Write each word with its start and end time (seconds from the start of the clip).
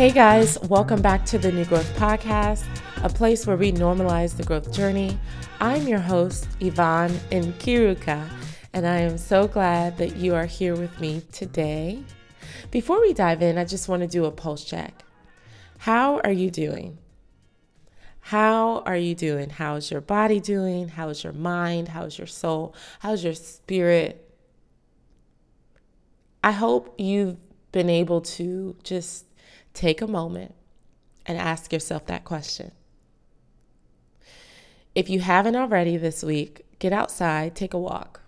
Hey 0.00 0.12
guys, 0.12 0.58
welcome 0.60 1.02
back 1.02 1.26
to 1.26 1.36
the 1.36 1.52
New 1.52 1.66
Growth 1.66 1.94
Podcast, 1.98 2.64
a 3.04 3.10
place 3.10 3.46
where 3.46 3.58
we 3.58 3.70
normalize 3.70 4.34
the 4.34 4.42
growth 4.42 4.72
journey. 4.72 5.18
I'm 5.60 5.86
your 5.86 5.98
host, 5.98 6.48
Yvonne 6.58 7.10
Nkiruka, 7.30 8.26
and 8.72 8.86
I 8.86 9.00
am 9.00 9.18
so 9.18 9.46
glad 9.46 9.98
that 9.98 10.16
you 10.16 10.34
are 10.34 10.46
here 10.46 10.74
with 10.74 10.98
me 11.00 11.22
today. 11.32 12.02
Before 12.70 12.98
we 13.02 13.12
dive 13.12 13.42
in, 13.42 13.58
I 13.58 13.66
just 13.66 13.90
want 13.90 14.00
to 14.00 14.08
do 14.08 14.24
a 14.24 14.30
pulse 14.30 14.64
check. 14.64 15.04
How 15.76 16.20
are 16.20 16.32
you 16.32 16.50
doing? 16.50 16.96
How 18.20 18.78
are 18.86 18.96
you 18.96 19.14
doing? 19.14 19.50
How's 19.50 19.90
your 19.90 20.00
body 20.00 20.40
doing? 20.40 20.88
How's 20.88 21.22
your 21.22 21.34
mind? 21.34 21.88
How's 21.88 22.16
your 22.16 22.26
soul? 22.26 22.74
How's 23.00 23.22
your 23.22 23.34
spirit? 23.34 24.32
I 26.42 26.52
hope 26.52 26.94
you've 26.96 27.36
been 27.70 27.90
able 27.90 28.22
to 28.22 28.76
just 28.82 29.26
take 29.74 30.00
a 30.00 30.06
moment 30.06 30.54
and 31.26 31.38
ask 31.38 31.72
yourself 31.72 32.06
that 32.06 32.24
question. 32.24 32.72
If 34.94 35.08
you 35.08 35.20
haven't 35.20 35.56
already 35.56 35.96
this 35.96 36.22
week, 36.22 36.64
get 36.78 36.92
outside, 36.92 37.54
take 37.54 37.74
a 37.74 37.78
walk. 37.78 38.20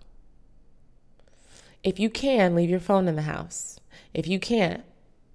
If 1.83 1.99
you 1.99 2.09
can, 2.09 2.55
leave 2.55 2.69
your 2.69 2.79
phone 2.79 3.07
in 3.07 3.15
the 3.15 3.23
house. 3.23 3.79
If 4.13 4.27
you 4.27 4.39
can't, 4.39 4.83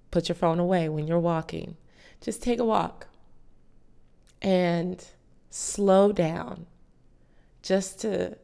put 0.09 0.27
your 0.27 0.35
phone 0.35 0.59
away 0.59 0.89
when 0.89 1.07
you're 1.07 1.19
walking. 1.19 1.77
Just 2.21 2.41
take 2.41 2.59
a 2.59 2.65
walk 2.65 3.07
and 4.41 5.05
slow 5.49 6.11
down 6.11 6.65
just 7.61 7.99
to 8.01 8.37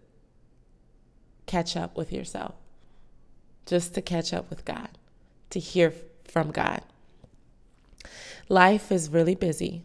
catch 1.45 1.75
up 1.75 1.97
with 1.97 2.11
yourself, 2.11 2.55
just 3.65 3.93
to 3.95 4.01
catch 4.01 4.33
up 4.33 4.49
with 4.49 4.65
God, 4.65 4.89
to 5.49 5.59
hear 5.59 5.93
from 6.25 6.51
God. 6.51 6.81
Life 8.47 8.91
is 8.91 9.09
really 9.09 9.35
busy. 9.35 9.83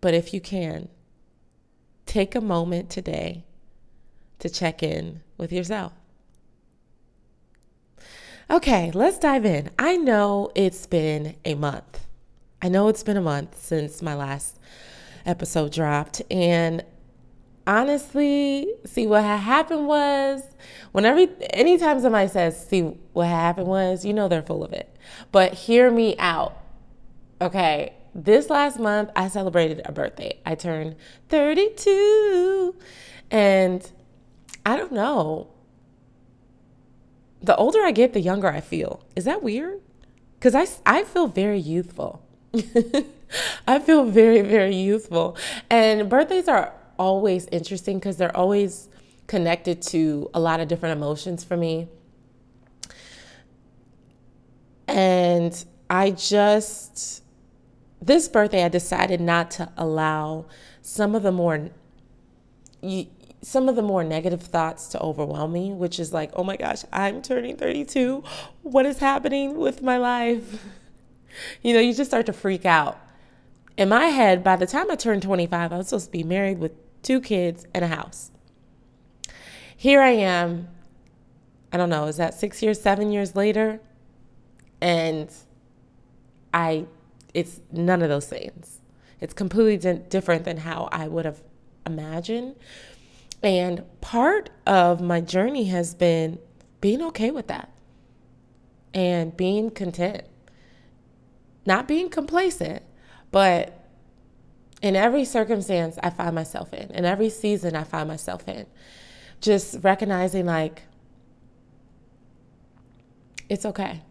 But 0.00 0.14
if 0.14 0.34
you 0.34 0.40
can, 0.40 0.88
take 2.06 2.34
a 2.34 2.40
moment 2.40 2.90
today 2.90 3.44
to 4.38 4.48
check 4.48 4.82
in 4.82 5.22
with 5.36 5.52
yourself. 5.52 5.92
Okay, 8.50 8.90
let's 8.92 9.18
dive 9.18 9.46
in. 9.46 9.70
I 9.78 9.96
know 9.96 10.50
it's 10.54 10.86
been 10.86 11.36
a 11.44 11.54
month. 11.54 12.06
I 12.60 12.68
know 12.68 12.88
it's 12.88 13.02
been 13.02 13.16
a 13.16 13.22
month 13.22 13.56
since 13.56 14.02
my 14.02 14.14
last 14.14 14.58
episode 15.24 15.72
dropped. 15.72 16.20
And 16.30 16.84
honestly, 17.66 18.66
see 18.84 19.06
what 19.06 19.24
happened 19.24 19.86
was 19.86 20.42
whenever 20.92 21.26
anytime 21.50 22.00
somebody 22.00 22.28
says, 22.28 22.68
see 22.68 22.82
what 23.12 23.28
happened 23.28 23.66
was, 23.66 24.04
you 24.04 24.12
know 24.12 24.28
they're 24.28 24.42
full 24.42 24.64
of 24.64 24.72
it. 24.72 24.94
But 25.30 25.54
hear 25.54 25.90
me 25.90 26.16
out. 26.18 26.56
Okay. 27.40 27.94
This 28.14 28.50
last 28.50 28.78
month 28.78 29.10
I 29.16 29.28
celebrated 29.28 29.82
a 29.84 29.92
birthday. 29.92 30.38
I 30.44 30.54
turned 30.54 30.96
32. 31.28 32.74
And 33.30 33.90
I 34.66 34.76
don't 34.76 34.92
know. 34.92 35.48
The 37.42 37.56
older 37.56 37.80
I 37.82 37.90
get, 37.90 38.12
the 38.12 38.20
younger 38.20 38.48
I 38.48 38.60
feel. 38.60 39.04
Is 39.16 39.24
that 39.24 39.42
weird? 39.42 39.80
Because 40.38 40.54
I, 40.54 40.66
I 41.00 41.04
feel 41.04 41.26
very 41.26 41.58
youthful. 41.58 42.22
I 43.66 43.78
feel 43.78 44.04
very, 44.04 44.42
very 44.42 44.76
youthful. 44.76 45.36
And 45.70 46.08
birthdays 46.08 46.48
are 46.48 46.72
always 46.98 47.46
interesting 47.52 47.98
because 47.98 48.16
they're 48.16 48.36
always 48.36 48.88
connected 49.26 49.80
to 49.80 50.30
a 50.34 50.40
lot 50.40 50.60
of 50.60 50.68
different 50.68 50.96
emotions 50.96 51.44
for 51.44 51.56
me. 51.56 51.88
And 54.88 55.64
I 55.88 56.10
just, 56.10 57.22
this 58.00 58.28
birthday, 58.28 58.64
I 58.64 58.68
decided 58.68 59.20
not 59.20 59.50
to 59.52 59.72
allow 59.76 60.46
some 60.82 61.14
of 61.14 61.22
the 61.22 61.32
more, 61.32 61.70
some 63.40 63.68
of 63.68 63.76
the 63.76 63.82
more 63.82 64.04
negative 64.04 64.42
thoughts 64.42 64.88
to 64.88 65.00
overwhelm 65.00 65.52
me, 65.52 65.72
which 65.72 65.98
is 65.98 66.12
like, 66.12 66.30
oh 66.34 66.44
my 66.44 66.56
gosh, 66.56 66.84
I'm 66.92 67.22
turning 67.22 67.56
32. 67.56 68.22
What 68.62 68.86
is 68.86 68.98
happening 68.98 69.56
with 69.58 69.82
my 69.82 69.98
life? 69.98 70.64
You 71.62 71.72
know, 71.72 71.80
you 71.80 71.94
just 71.94 72.10
start 72.10 72.26
to 72.26 72.32
freak 72.34 72.66
out. 72.66 73.00
In 73.76 73.88
my 73.88 74.06
head, 74.06 74.44
by 74.44 74.56
the 74.56 74.66
time 74.66 74.90
I 74.90 74.96
turned 74.96 75.22
25, 75.22 75.72
I 75.72 75.76
was 75.76 75.88
supposed 75.88 76.06
to 76.06 76.12
be 76.12 76.22
married 76.22 76.58
with 76.58 76.72
two 77.02 77.20
kids, 77.20 77.66
and 77.74 77.84
a 77.84 77.88
house. 77.88 78.30
Here 79.76 80.00
I 80.00 80.10
am, 80.10 80.68
I 81.72 81.76
don't 81.76 81.90
know, 81.90 82.06
is 82.06 82.16
that 82.16 82.34
six 82.34 82.62
years, 82.62 82.80
seven 82.80 83.10
years 83.10 83.34
later? 83.34 83.80
And 84.80 85.30
I, 86.54 86.86
it's 87.34 87.60
none 87.72 88.02
of 88.02 88.08
those 88.08 88.26
things. 88.26 88.80
It's 89.20 89.34
completely 89.34 89.76
di- 89.76 90.02
different 90.08 90.44
than 90.44 90.58
how 90.58 90.88
I 90.92 91.08
would 91.08 91.24
have 91.24 91.42
imagined. 91.84 92.56
And 93.42 93.84
part 94.00 94.50
of 94.66 95.00
my 95.00 95.20
journey 95.20 95.64
has 95.64 95.94
been 95.94 96.38
being 96.80 97.02
okay 97.02 97.30
with 97.30 97.48
that 97.48 97.70
and 98.94 99.36
being 99.36 99.70
content, 99.70 100.22
not 101.66 101.88
being 101.88 102.08
complacent, 102.08 102.82
but 103.32 103.76
in 104.80 104.94
every 104.94 105.24
circumstance 105.24 105.98
I 106.02 106.10
find 106.10 106.34
myself 106.34 106.72
in, 106.72 106.90
in 106.90 107.04
every 107.04 107.30
season 107.30 107.74
I 107.74 107.82
find 107.82 108.06
myself 108.08 108.46
in, 108.46 108.66
just 109.40 109.78
recognizing 109.82 110.46
like, 110.46 110.82
it's 113.48 113.66
okay. 113.66 114.02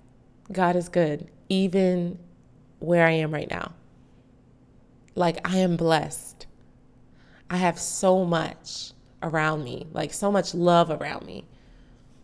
God 0.51 0.75
is 0.75 0.89
good, 0.89 1.29
even 1.49 2.19
where 2.79 3.05
I 3.05 3.11
am 3.11 3.33
right 3.33 3.49
now. 3.49 3.73
Like, 5.15 5.47
I 5.47 5.57
am 5.57 5.77
blessed. 5.77 6.45
I 7.49 7.57
have 7.57 7.79
so 7.79 8.25
much 8.25 8.91
around 9.21 9.63
me, 9.63 9.87
like, 9.91 10.13
so 10.13 10.31
much 10.31 10.53
love 10.53 10.89
around 10.89 11.25
me. 11.25 11.45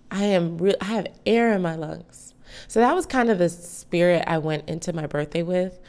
I 0.09 0.23
am 0.23 0.57
real, 0.57 0.75
I 0.81 0.85
have 0.85 1.07
air 1.25 1.53
in 1.53 1.61
my 1.61 1.75
lungs. 1.75 2.33
So 2.67 2.79
that 2.79 2.95
was 2.95 3.05
kind 3.05 3.29
of 3.29 3.37
the 3.37 3.49
spirit 3.49 4.23
I 4.25 4.37
went 4.37 4.69
into 4.69 4.93
my 4.93 5.05
birthday 5.05 5.43
with 5.43 5.79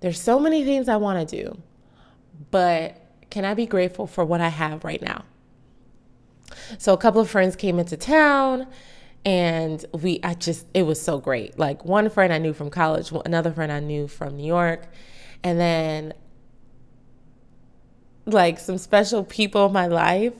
there's 0.00 0.20
so 0.20 0.38
many 0.38 0.64
things 0.64 0.88
I 0.88 0.96
want 0.96 1.28
to 1.28 1.42
do, 1.42 1.62
but 2.50 3.00
can 3.30 3.44
I 3.44 3.54
be 3.54 3.66
grateful 3.66 4.06
for 4.06 4.24
what 4.24 4.40
I 4.40 4.48
have 4.48 4.84
right 4.84 5.02
now? 5.02 5.24
So 6.78 6.92
a 6.92 6.96
couple 6.96 7.20
of 7.20 7.30
friends 7.30 7.56
came 7.56 7.78
into 7.78 7.96
town 7.96 8.66
and 9.24 9.84
we 9.92 10.20
I 10.22 10.34
just 10.34 10.66
it 10.72 10.84
was 10.84 11.00
so 11.00 11.18
great. 11.18 11.58
Like 11.58 11.84
one 11.84 12.08
friend 12.10 12.32
I 12.32 12.38
knew 12.38 12.52
from 12.52 12.70
college, 12.70 13.12
another 13.24 13.52
friend 13.52 13.72
I 13.72 13.80
knew 13.80 14.06
from 14.06 14.36
New 14.36 14.46
York, 14.46 14.86
and 15.42 15.58
then 15.58 16.14
like 18.24 18.58
some 18.58 18.78
special 18.78 19.24
people 19.24 19.66
in 19.66 19.72
my 19.72 19.86
life 19.86 20.32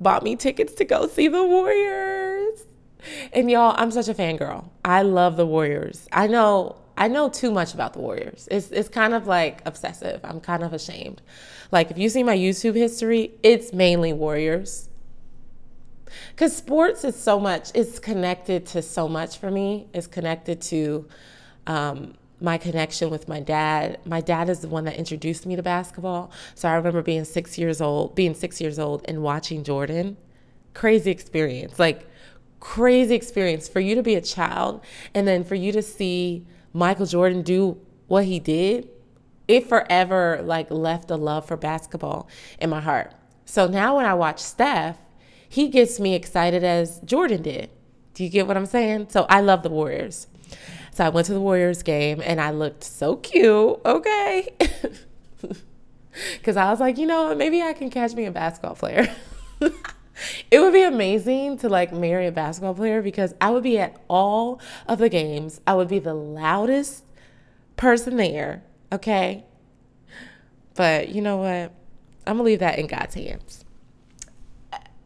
bought 0.00 0.22
me 0.22 0.36
tickets 0.36 0.74
to 0.74 0.84
go 0.84 1.06
see 1.08 1.28
the 1.28 1.44
Warriors. 1.44 2.64
And 3.32 3.50
y'all, 3.50 3.74
I'm 3.78 3.90
such 3.90 4.08
a 4.08 4.14
fangirl. 4.14 4.68
I 4.84 5.02
love 5.02 5.36
the 5.36 5.46
Warriors. 5.46 6.08
I 6.12 6.26
know 6.26 6.76
I 6.98 7.06
know 7.06 7.28
too 7.28 7.52
much 7.52 7.74
about 7.74 7.92
the 7.92 8.00
Warriors. 8.00 8.48
It's 8.50 8.70
it's 8.72 8.88
kind 8.88 9.14
of 9.14 9.28
like 9.28 9.62
obsessive. 9.64 10.20
I'm 10.24 10.40
kind 10.40 10.64
of 10.64 10.72
ashamed. 10.72 11.22
Like 11.70 11.92
if 11.92 11.96
you 11.96 12.08
see 12.08 12.24
my 12.24 12.36
YouTube 12.36 12.74
history, 12.74 13.30
it's 13.44 13.72
mainly 13.72 14.12
Warriors. 14.12 14.88
Cuz 16.36 16.56
sports 16.56 17.04
is 17.04 17.14
so 17.14 17.38
much 17.38 17.70
it's 17.72 18.00
connected 18.00 18.66
to 18.66 18.82
so 18.82 19.08
much 19.08 19.38
for 19.38 19.48
me. 19.48 19.86
It's 19.94 20.08
connected 20.08 20.60
to 20.62 21.06
um, 21.68 22.14
my 22.40 22.58
connection 22.58 23.10
with 23.10 23.28
my 23.28 23.38
dad. 23.38 24.00
My 24.04 24.20
dad 24.20 24.48
is 24.48 24.58
the 24.58 24.68
one 24.68 24.84
that 24.86 24.96
introduced 24.96 25.46
me 25.46 25.54
to 25.54 25.62
basketball. 25.62 26.32
So 26.56 26.68
I 26.68 26.74
remember 26.74 27.02
being 27.02 27.24
6 27.24 27.58
years 27.58 27.80
old, 27.80 28.16
being 28.16 28.34
6 28.34 28.60
years 28.60 28.78
old 28.78 29.02
and 29.04 29.22
watching 29.22 29.62
Jordan. 29.62 30.16
Crazy 30.74 31.12
experience. 31.12 31.78
Like 31.78 32.06
crazy 32.58 33.14
experience 33.14 33.68
for 33.68 33.78
you 33.78 33.94
to 33.94 34.02
be 34.02 34.16
a 34.16 34.20
child 34.20 34.80
and 35.14 35.28
then 35.28 35.44
for 35.44 35.54
you 35.54 35.70
to 35.70 35.82
see 35.82 36.44
Michael 36.78 37.06
Jordan 37.06 37.42
do 37.42 37.80
what 38.06 38.24
he 38.24 38.38
did, 38.38 38.88
it 39.48 39.68
forever 39.68 40.40
like 40.42 40.70
left 40.70 41.10
a 41.10 41.16
love 41.16 41.46
for 41.46 41.56
basketball 41.56 42.28
in 42.60 42.70
my 42.70 42.80
heart. 42.80 43.12
So 43.44 43.66
now 43.66 43.96
when 43.96 44.06
I 44.06 44.14
watch 44.14 44.38
Steph, 44.38 44.98
he 45.48 45.68
gets 45.68 45.98
me 45.98 46.14
excited 46.14 46.62
as 46.62 47.00
Jordan 47.00 47.42
did. 47.42 47.70
Do 48.14 48.22
you 48.22 48.30
get 48.30 48.46
what 48.46 48.56
I'm 48.56 48.66
saying? 48.66 49.08
So 49.10 49.26
I 49.28 49.40
love 49.40 49.62
the 49.62 49.70
Warriors. 49.70 50.26
So 50.92 51.04
I 51.04 51.08
went 51.08 51.26
to 51.26 51.32
the 51.32 51.40
Warriors 51.40 51.82
game 51.82 52.22
and 52.24 52.40
I 52.40 52.50
looked 52.50 52.84
so 52.84 53.16
cute. 53.16 53.80
Okay. 53.84 54.48
Because 56.36 56.56
I 56.56 56.70
was 56.70 56.80
like, 56.80 56.98
you 56.98 57.06
know, 57.06 57.34
maybe 57.34 57.62
I 57.62 57.72
can 57.72 57.90
catch 57.90 58.12
me 58.14 58.24
a 58.24 58.32
basketball 58.32 58.74
player. 58.74 59.08
it 60.50 60.60
would 60.60 60.72
be 60.72 60.82
amazing 60.82 61.58
to 61.58 61.68
like 61.68 61.92
marry 61.92 62.26
a 62.26 62.32
basketball 62.32 62.74
player 62.74 63.02
because 63.02 63.34
I 63.40 63.50
would 63.50 63.62
be 63.62 63.78
at 63.78 64.00
all 64.08 64.60
of 64.86 64.98
the 64.98 65.08
games. 65.08 65.60
I 65.66 65.74
would 65.74 65.88
be 65.88 65.98
the 65.98 66.14
loudest 66.14 67.04
person 67.76 68.16
there, 68.16 68.62
okay? 68.92 69.44
But 70.74 71.08
you 71.08 71.22
know 71.22 71.38
what? 71.38 71.72
I'm 72.26 72.36
gonna 72.36 72.42
leave 72.42 72.60
that 72.60 72.78
in 72.78 72.86
God's 72.86 73.14
hands. 73.14 73.64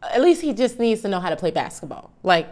At 0.01 0.21
least 0.21 0.41
he 0.41 0.53
just 0.53 0.79
needs 0.79 1.01
to 1.01 1.07
know 1.07 1.19
how 1.19 1.29
to 1.29 1.35
play 1.35 1.51
basketball. 1.51 2.11
Like, 2.23 2.47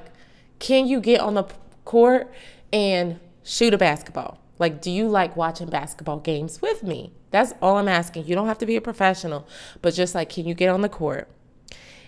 can 0.60 0.88
you 0.88 1.02
get 1.02 1.20
on 1.20 1.34
the 1.34 1.44
court 1.86 2.32
and 2.72 3.20
shoot 3.44 3.74
a 3.74 3.78
basketball. 3.78 4.40
Like, 4.60 4.82
do 4.82 4.92
you 4.92 5.08
like 5.08 5.36
watching 5.36 5.68
basketball 5.68 6.20
games 6.20 6.62
with 6.62 6.84
me? 6.84 7.12
That's 7.32 7.54
all 7.62 7.78
I'm 7.78 7.88
asking. 7.88 8.28
You 8.28 8.36
don't 8.36 8.48
have 8.48 8.60
to 8.60 8.66
be 8.66 8.76
a 8.76 8.82
professional, 8.82 9.48
but 9.82 9.94
just 9.94 10.14
like, 10.14 10.30
can 10.30 10.46
you 10.46 10.54
get 10.54 10.70
on 10.70 10.82
the 10.82 10.90
court 10.90 11.28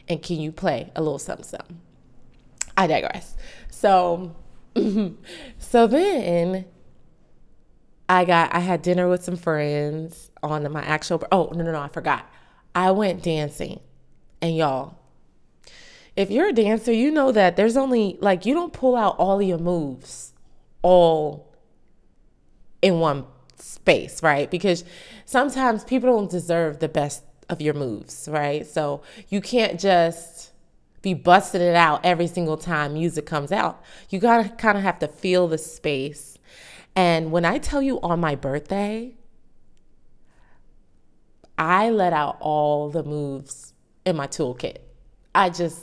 and 0.07 0.21
can 0.21 0.39
you 0.39 0.51
play 0.51 0.91
a 0.95 1.01
little 1.01 1.19
something, 1.19 1.45
something? 1.45 1.79
I 2.75 2.87
digress. 2.87 3.35
So, 3.69 4.35
so 5.59 5.87
then 5.87 6.65
I 8.09 8.25
got 8.25 8.53
I 8.53 8.59
had 8.59 8.81
dinner 8.81 9.07
with 9.09 9.23
some 9.23 9.37
friends 9.37 10.31
on 10.41 10.69
my 10.71 10.83
actual. 10.83 11.23
Oh 11.31 11.51
no 11.55 11.63
no 11.63 11.71
no! 11.71 11.79
I 11.79 11.87
forgot. 11.87 12.29
I 12.75 12.91
went 12.91 13.23
dancing, 13.23 13.79
and 14.41 14.55
y'all, 14.55 14.97
if 16.15 16.29
you're 16.29 16.49
a 16.49 16.53
dancer, 16.53 16.91
you 16.91 17.11
know 17.11 17.31
that 17.31 17.55
there's 17.55 17.77
only 17.77 18.17
like 18.19 18.45
you 18.45 18.53
don't 18.53 18.73
pull 18.73 18.95
out 18.95 19.17
all 19.17 19.41
your 19.41 19.57
moves 19.57 20.33
all 20.81 21.53
in 22.81 22.99
one 22.99 23.25
space, 23.55 24.21
right? 24.21 24.51
Because 24.51 24.83
sometimes 25.25 25.83
people 25.83 26.11
don't 26.11 26.29
deserve 26.29 26.79
the 26.79 26.89
best 26.89 27.23
of 27.49 27.61
your 27.61 27.73
moves, 27.73 28.27
right? 28.31 28.65
So 28.65 29.01
you 29.29 29.41
can't 29.41 29.79
just 29.79 30.51
be 31.01 31.13
busting 31.13 31.61
it 31.61 31.75
out 31.75 32.05
every 32.05 32.27
single 32.27 32.57
time 32.57 32.93
music 32.93 33.25
comes 33.25 33.51
out. 33.51 33.83
You 34.09 34.19
gotta 34.19 34.49
kind 34.49 34.77
of 34.77 34.83
have 34.83 34.99
to 34.99 35.07
feel 35.07 35.47
the 35.47 35.57
space. 35.57 36.37
And 36.95 37.31
when 37.31 37.45
I 37.45 37.57
tell 37.57 37.81
you 37.81 37.99
on 38.01 38.19
my 38.19 38.35
birthday, 38.35 39.15
I 41.57 41.89
let 41.89 42.13
out 42.13 42.37
all 42.39 42.89
the 42.89 43.03
moves 43.03 43.73
in 44.05 44.15
my 44.15 44.27
toolkit. 44.27 44.77
I 45.35 45.49
just, 45.49 45.81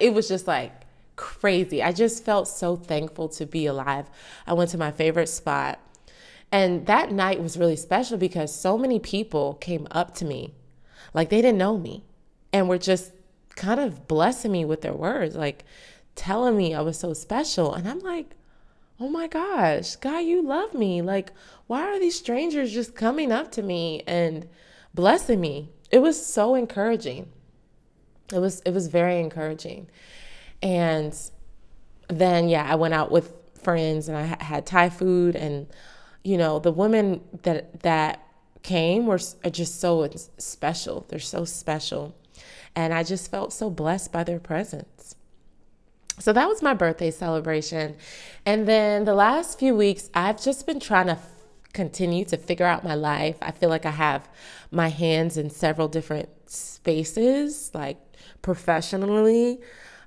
it 0.00 0.14
was 0.14 0.28
just 0.28 0.46
like 0.46 0.72
crazy. 1.16 1.82
I 1.82 1.92
just 1.92 2.24
felt 2.24 2.48
so 2.48 2.76
thankful 2.76 3.28
to 3.30 3.46
be 3.46 3.66
alive. 3.66 4.08
I 4.46 4.54
went 4.54 4.70
to 4.70 4.78
my 4.78 4.90
favorite 4.90 5.28
spot. 5.28 5.80
And 6.52 6.86
that 6.86 7.10
night 7.10 7.42
was 7.42 7.58
really 7.58 7.76
special 7.76 8.18
because 8.18 8.54
so 8.54 8.78
many 8.78 8.98
people 8.98 9.54
came 9.54 9.86
up 9.90 10.14
to 10.16 10.24
me 10.24 10.54
like 11.16 11.30
they 11.30 11.40
didn't 11.40 11.58
know 11.58 11.78
me 11.78 12.04
and 12.52 12.68
were 12.68 12.78
just 12.78 13.12
kind 13.54 13.80
of 13.80 14.06
blessing 14.06 14.52
me 14.52 14.66
with 14.66 14.82
their 14.82 14.92
words, 14.92 15.34
like 15.34 15.64
telling 16.14 16.56
me 16.56 16.74
I 16.74 16.82
was 16.82 16.98
so 16.98 17.14
special. 17.14 17.72
And 17.72 17.88
I'm 17.88 18.00
like, 18.00 18.34
oh 19.00 19.08
my 19.08 19.26
gosh, 19.26 19.96
God, 19.96 20.18
you 20.20 20.42
love 20.42 20.74
me. 20.74 21.00
Like, 21.00 21.32
why 21.66 21.82
are 21.82 21.98
these 21.98 22.18
strangers 22.18 22.70
just 22.72 22.94
coming 22.94 23.32
up 23.32 23.50
to 23.52 23.62
me 23.62 24.02
and 24.06 24.46
blessing 24.92 25.40
me? 25.40 25.70
It 25.90 26.00
was 26.00 26.24
so 26.24 26.54
encouraging. 26.54 27.30
It 28.30 28.38
was 28.38 28.60
it 28.66 28.72
was 28.72 28.88
very 28.88 29.18
encouraging. 29.18 29.88
And 30.62 31.18
then 32.08 32.50
yeah, 32.50 32.66
I 32.70 32.74
went 32.74 32.92
out 32.92 33.10
with 33.10 33.32
friends 33.62 34.08
and 34.08 34.18
I 34.18 34.42
had 34.44 34.66
Thai 34.66 34.90
food 34.90 35.34
and 35.34 35.66
you 36.26 36.36
know, 36.36 36.58
the 36.58 36.72
women 36.72 37.20
that 37.44 37.80
that 37.82 38.20
came 38.64 39.06
were 39.06 39.18
just 39.18 39.80
so 39.80 40.10
special. 40.38 41.06
They're 41.08 41.20
so 41.20 41.44
special. 41.44 42.16
And 42.74 42.92
I 42.92 43.04
just 43.04 43.30
felt 43.30 43.52
so 43.52 43.70
blessed 43.70 44.12
by 44.12 44.24
their 44.24 44.40
presence. 44.40 45.14
So 46.18 46.32
that 46.32 46.48
was 46.48 46.62
my 46.62 46.74
birthday 46.74 47.12
celebration. 47.12 47.96
And 48.44 48.66
then 48.66 49.04
the 49.04 49.14
last 49.14 49.58
few 49.58 49.74
weeks, 49.76 50.10
I've 50.14 50.42
just 50.42 50.66
been 50.66 50.80
trying 50.80 51.06
to 51.06 51.18
continue 51.72 52.24
to 52.24 52.36
figure 52.36 52.66
out 52.66 52.82
my 52.82 52.94
life. 52.96 53.36
I 53.40 53.52
feel 53.52 53.68
like 53.68 53.86
I 53.86 53.90
have 53.90 54.28
my 54.72 54.88
hands 54.88 55.36
in 55.36 55.48
several 55.48 55.86
different 55.86 56.28
spaces, 56.46 57.70
like 57.72 57.98
professionally. 58.42 59.60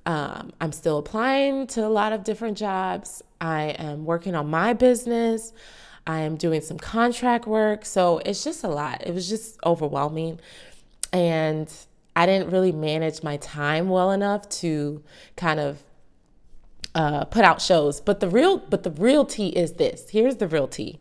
Um, 0.05 0.51
I'm 0.59 0.73
still 0.73 0.97
applying 0.97 1.67
to 1.67 1.85
a 1.85 1.87
lot 1.87 2.11
of 2.11 2.23
different 2.25 2.57
jobs. 2.57 3.23
I 3.39 3.75
am 3.79 4.03
working 4.03 4.35
on 4.35 4.49
my 4.49 4.73
business. 4.73 5.53
I 6.07 6.19
am 6.19 6.35
doing 6.35 6.61
some 6.61 6.77
contract 6.77 7.45
work. 7.47 7.85
So 7.85 8.19
it's 8.19 8.43
just 8.43 8.63
a 8.63 8.67
lot. 8.67 9.05
It 9.05 9.13
was 9.13 9.29
just 9.29 9.59
overwhelming. 9.65 10.39
And 11.11 11.71
I 12.15 12.25
didn't 12.25 12.51
really 12.51 12.71
manage 12.71 13.23
my 13.23 13.37
time 13.37 13.89
well 13.89 14.11
enough 14.11 14.49
to 14.49 15.03
kind 15.35 15.59
of 15.59 15.83
uh, 16.95 17.25
put 17.25 17.43
out 17.43 17.61
shows. 17.61 18.01
But 18.01 18.19
the 18.19 18.29
real, 18.29 18.57
but 18.57 18.83
the 18.83 18.91
real 18.91 19.25
tea 19.25 19.49
is 19.49 19.73
this. 19.73 20.09
Here's 20.09 20.37
the 20.37 20.47
real 20.47 20.67
tea. 20.67 20.99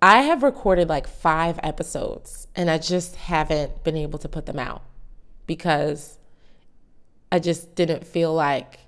I 0.00 0.22
have 0.22 0.42
recorded 0.42 0.88
like 0.88 1.06
five 1.06 1.60
episodes, 1.62 2.48
and 2.56 2.68
I 2.68 2.78
just 2.78 3.14
haven't 3.14 3.84
been 3.84 3.96
able 3.96 4.18
to 4.18 4.28
put 4.28 4.46
them 4.46 4.58
out 4.58 4.82
because 5.46 6.18
I 7.30 7.38
just 7.38 7.76
didn't 7.76 8.04
feel 8.04 8.34
like 8.34 8.80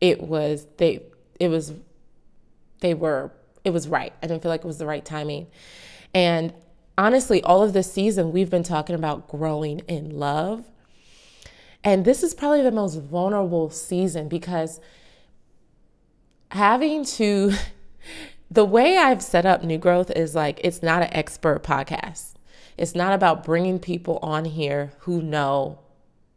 it 0.00 0.22
was 0.22 0.66
they. 0.78 1.02
It 1.38 1.48
was 1.48 1.74
they 2.80 2.94
were 2.94 3.30
it 3.64 3.70
was 3.70 3.88
right. 3.88 4.12
I 4.22 4.26
didn't 4.26 4.42
feel 4.42 4.50
like 4.50 4.60
it 4.60 4.66
was 4.66 4.78
the 4.78 4.86
right 4.86 5.04
timing. 5.04 5.46
And 6.14 6.52
honestly, 6.96 7.42
all 7.42 7.62
of 7.62 7.72
this 7.72 7.92
season, 7.92 8.30
we've 8.30 8.50
been 8.50 8.62
talking 8.62 8.94
about 8.94 9.28
growing 9.28 9.80
in 9.80 10.18
love. 10.18 10.64
And 11.82 12.04
this 12.04 12.22
is 12.22 12.34
probably 12.34 12.62
the 12.62 12.70
most 12.70 12.96
vulnerable 13.00 13.70
season 13.70 14.28
because 14.28 14.80
having 16.50 17.04
to, 17.04 17.52
the 18.50 18.64
way 18.64 18.98
I've 18.98 19.22
set 19.22 19.44
up 19.44 19.64
New 19.64 19.78
Growth 19.78 20.10
is 20.10 20.34
like, 20.34 20.60
it's 20.62 20.82
not 20.82 21.02
an 21.02 21.12
expert 21.12 21.62
podcast. 21.62 22.34
It's 22.76 22.94
not 22.94 23.12
about 23.12 23.44
bringing 23.44 23.78
people 23.78 24.18
on 24.22 24.44
here 24.44 24.92
who 25.00 25.22
know, 25.22 25.80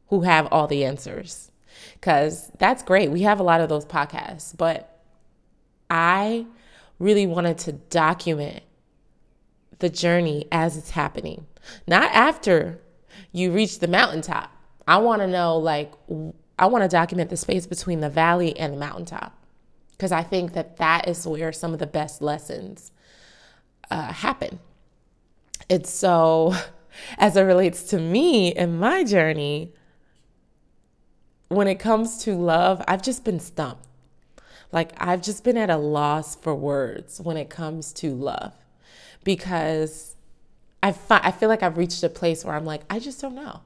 who 0.08 0.22
have 0.22 0.48
all 0.52 0.68
the 0.68 0.86
answers. 0.86 1.52
Because 1.94 2.52
that's 2.58 2.84
great. 2.84 3.12
We 3.12 3.22
have 3.22 3.40
a 3.40 3.44
lot 3.44 3.62
of 3.62 3.70
those 3.70 3.86
podcasts. 3.86 4.56
But 4.56 5.02
I 5.90 6.46
really 7.00 7.28
wanted 7.28 7.58
to 7.60 7.74
document 7.74 8.64
the 9.80 9.90
journey 9.90 10.48
as 10.52 10.78
it's 10.78 10.92
happening, 10.92 11.46
not 11.88 12.12
after 12.12 12.80
you 13.32 13.52
reach 13.52 13.80
the 13.80 13.88
mountaintop. 13.88 14.52
I 14.88 14.98
want 14.98 15.22
to 15.22 15.28
know, 15.28 15.58
like, 15.58 15.94
I 16.58 16.66
want 16.68 16.84
to 16.84 16.88
document 16.88 17.30
the 17.30 17.38
space 17.38 17.68
between 17.68 18.00
the 18.00 18.10
valley 18.10 18.58
and 18.58 18.74
the 18.74 18.78
mountaintop 18.78 19.38
because 19.92 20.12
I 20.12 20.22
think 20.22 20.54
that 20.54 20.78
that 20.78 21.08
is 21.08 21.26
where 21.26 21.52
some 21.52 21.74
of 21.74 21.80
the 21.80 21.88
best 21.88 22.22
lessons 22.22 22.92
uh, 23.90 24.14
happen. 24.14 24.60
It's 25.70 25.90
so, 25.90 26.56
as 27.18 27.36
it 27.36 27.42
relates 27.42 27.84
to 27.90 28.00
me 28.00 28.54
and 28.54 28.80
my 28.80 29.04
journey, 29.04 29.74
when 31.50 31.68
it 31.68 31.76
comes 31.76 32.20
to 32.24 32.36
love, 32.36 32.84
I've 32.88 33.02
just 33.02 33.24
been 33.24 33.40
stumped. 33.40 33.87
Like, 34.72 34.92
I've 34.98 35.22
just 35.22 35.44
been 35.44 35.58
at 35.58 35.70
a 35.70 35.78
loss 35.78 36.36
for 36.36 36.54
words 36.54 37.22
when 37.22 37.38
it 37.38 37.50
comes 37.50 37.94
to 37.94 38.14
love 38.14 38.54
because 39.24 40.16
I, 40.84 40.92
fi- 40.92 41.22
I 41.24 41.32
feel 41.32 41.50
like 41.50 41.64
I've 41.64 41.78
reached 41.78 42.04
a 42.04 42.10
place 42.10 42.44
where 42.44 42.56
I'm 42.56 42.66
like, 42.66 42.82
I 42.90 43.00
just 43.00 43.22
don't 43.22 43.36
know. 43.36 43.62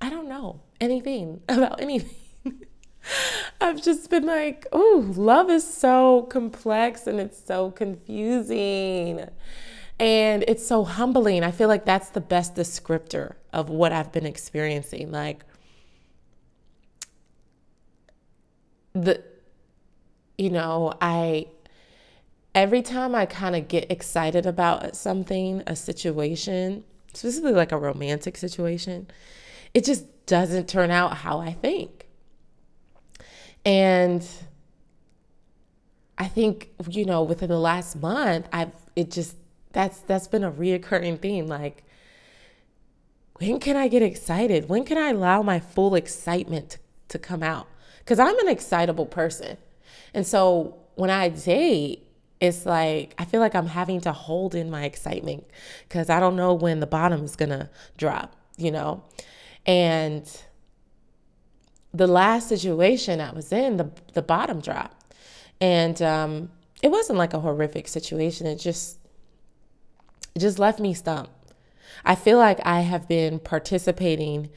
I 0.00 0.10
don't 0.10 0.28
know 0.28 0.60
anything 0.80 1.42
about 1.48 1.80
anything. 1.80 2.14
I've 3.60 3.82
just 3.82 4.10
been 4.10 4.26
like, 4.26 4.66
oh, 4.72 5.12
love 5.16 5.48
is 5.50 5.66
so 5.66 6.22
complex 6.22 7.06
and 7.06 7.20
it's 7.20 7.42
so 7.42 7.70
confusing. 7.70 9.28
And 9.98 10.44
it's 10.46 10.66
so 10.66 10.84
humbling. 10.84 11.42
I 11.42 11.50
feel 11.52 11.68
like 11.68 11.84
that's 11.84 12.10
the 12.10 12.20
best 12.20 12.54
descriptor 12.54 13.34
of 13.52 13.70
what 13.70 13.92
I've 13.92 14.12
been 14.12 14.26
experiencing. 14.26 15.10
Like, 15.10 15.44
the 18.92 19.22
you 20.38 20.50
know, 20.50 20.94
I 21.00 21.46
every 22.54 22.82
time 22.82 23.14
I 23.14 23.26
kind 23.26 23.54
of 23.54 23.68
get 23.68 23.90
excited 23.90 24.46
about 24.46 24.96
something, 24.96 25.62
a 25.66 25.76
situation, 25.76 26.84
specifically 27.12 27.52
like 27.52 27.72
a 27.72 27.78
romantic 27.78 28.36
situation, 28.36 29.06
it 29.74 29.84
just 29.84 30.04
doesn't 30.26 30.68
turn 30.68 30.90
out 30.90 31.18
how 31.18 31.38
I 31.38 31.52
think. 31.52 32.06
And 33.64 34.26
I 36.18 36.28
think, 36.28 36.70
you 36.88 37.04
know, 37.04 37.22
within 37.22 37.48
the 37.48 37.58
last 37.58 37.96
month, 37.96 38.48
I've 38.52 38.72
it 38.94 39.10
just 39.10 39.36
that's 39.72 40.00
that's 40.00 40.28
been 40.28 40.44
a 40.44 40.50
reoccurring 40.50 41.20
theme. 41.20 41.46
Like, 41.46 41.84
when 43.38 43.60
can 43.60 43.76
I 43.76 43.88
get 43.88 44.02
excited? 44.02 44.68
When 44.68 44.84
can 44.84 44.96
I 44.96 45.10
allow 45.10 45.42
my 45.42 45.60
full 45.60 45.94
excitement 45.94 46.78
to, 47.08 47.18
come 47.18 47.42
out? 47.42 47.66
Because 47.98 48.18
I'm 48.18 48.38
an 48.38 48.48
excitable 48.48 49.06
person. 49.06 49.58
And 50.14 50.26
so 50.26 50.76
when 50.94 51.10
I 51.10 51.28
date, 51.28 52.02
it's 52.40 52.66
like 52.66 53.14
I 53.18 53.24
feel 53.24 53.40
like 53.40 53.54
I'm 53.54 53.66
having 53.66 54.00
to 54.02 54.12
hold 54.12 54.54
in 54.54 54.70
my 54.70 54.84
excitement 54.84 55.46
because 55.88 56.10
I 56.10 56.20
don't 56.20 56.36
know 56.36 56.54
when 56.54 56.80
the 56.80 56.86
bottom 56.86 57.24
is 57.24 57.36
gonna 57.36 57.70
drop, 57.96 58.36
you 58.56 58.70
know? 58.70 59.02
And 59.64 60.30
the 61.92 62.06
last 62.06 62.48
situation 62.48 63.20
I 63.20 63.32
was 63.32 63.52
in, 63.52 63.78
the 63.78 63.90
the 64.12 64.22
bottom 64.22 64.60
dropped. 64.60 65.14
And 65.60 66.00
um, 66.02 66.50
it 66.82 66.90
wasn't 66.90 67.18
like 67.18 67.32
a 67.32 67.40
horrific 67.40 67.88
situation. 67.88 68.46
It 68.46 68.56
just 68.56 68.98
it 70.34 70.40
just 70.40 70.58
left 70.58 70.78
me 70.78 70.92
stumped. 70.92 71.30
I 72.04 72.14
feel 72.14 72.38
like 72.38 72.60
I 72.64 72.80
have 72.82 73.08
been 73.08 73.38
participating 73.38 74.50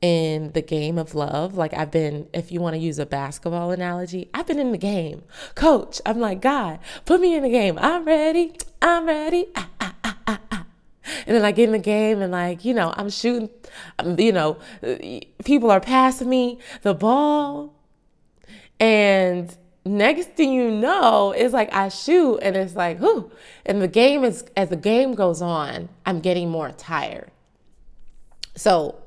in 0.00 0.52
the 0.52 0.62
game 0.62 0.98
of 0.98 1.14
love. 1.14 1.56
Like 1.56 1.74
I've 1.74 1.90
been, 1.90 2.28
if 2.32 2.52
you 2.52 2.60
want 2.60 2.74
to 2.74 2.78
use 2.78 2.98
a 2.98 3.06
basketball 3.06 3.70
analogy, 3.70 4.28
I've 4.34 4.46
been 4.46 4.58
in 4.58 4.72
the 4.72 4.78
game. 4.78 5.22
Coach, 5.54 6.00
I'm 6.04 6.20
like, 6.20 6.40
God, 6.40 6.78
put 7.04 7.20
me 7.20 7.34
in 7.34 7.42
the 7.42 7.48
game. 7.50 7.78
I'm 7.80 8.04
ready. 8.04 8.56
I'm 8.82 9.06
ready. 9.06 9.48
Ah, 9.56 9.68
ah, 9.80 9.94
ah, 10.04 10.18
ah, 10.26 10.40
ah. 10.52 10.66
And 11.26 11.36
then 11.36 11.44
I 11.44 11.52
get 11.52 11.64
in 11.64 11.72
the 11.72 11.78
game 11.78 12.20
and 12.20 12.32
like, 12.32 12.64
you 12.64 12.74
know, 12.74 12.92
I'm 12.96 13.10
shooting, 13.10 13.50
you 14.18 14.32
know, 14.32 14.58
people 15.44 15.70
are 15.70 15.80
passing 15.80 16.28
me 16.28 16.58
the 16.82 16.94
ball. 16.94 17.74
And 18.80 19.54
next 19.84 20.30
thing 20.30 20.52
you 20.52 20.70
know, 20.70 21.32
it's 21.32 21.52
like 21.52 21.72
I 21.72 21.88
shoot 21.88 22.38
and 22.38 22.56
it's 22.56 22.74
like, 22.74 23.00
whoo. 23.00 23.30
And 23.66 23.80
the 23.82 23.88
game 23.88 24.24
is, 24.24 24.44
as 24.56 24.68
the 24.70 24.76
game 24.76 25.14
goes 25.14 25.42
on, 25.42 25.88
I'm 26.06 26.20
getting 26.20 26.50
more 26.50 26.72
tired. 26.72 27.30
So, 28.56 29.03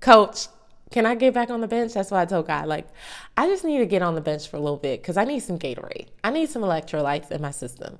coach, 0.00 0.48
can 0.90 1.06
I 1.06 1.14
get 1.14 1.34
back 1.34 1.50
on 1.50 1.60
the 1.60 1.68
bench? 1.68 1.94
That's 1.94 2.10
why 2.10 2.22
I 2.22 2.24
told 2.24 2.46
God, 2.46 2.66
like, 2.66 2.88
I 3.36 3.46
just 3.46 3.64
need 3.64 3.78
to 3.78 3.86
get 3.86 4.02
on 4.02 4.14
the 4.14 4.20
bench 4.20 4.48
for 4.48 4.56
a 4.56 4.60
little 4.60 4.76
bit 4.76 5.00
because 5.00 5.16
I 5.16 5.24
need 5.24 5.40
some 5.40 5.58
Gatorade. 5.58 6.08
I 6.24 6.30
need 6.30 6.50
some 6.50 6.62
electrolytes 6.62 7.30
in 7.30 7.40
my 7.40 7.52
system 7.52 7.98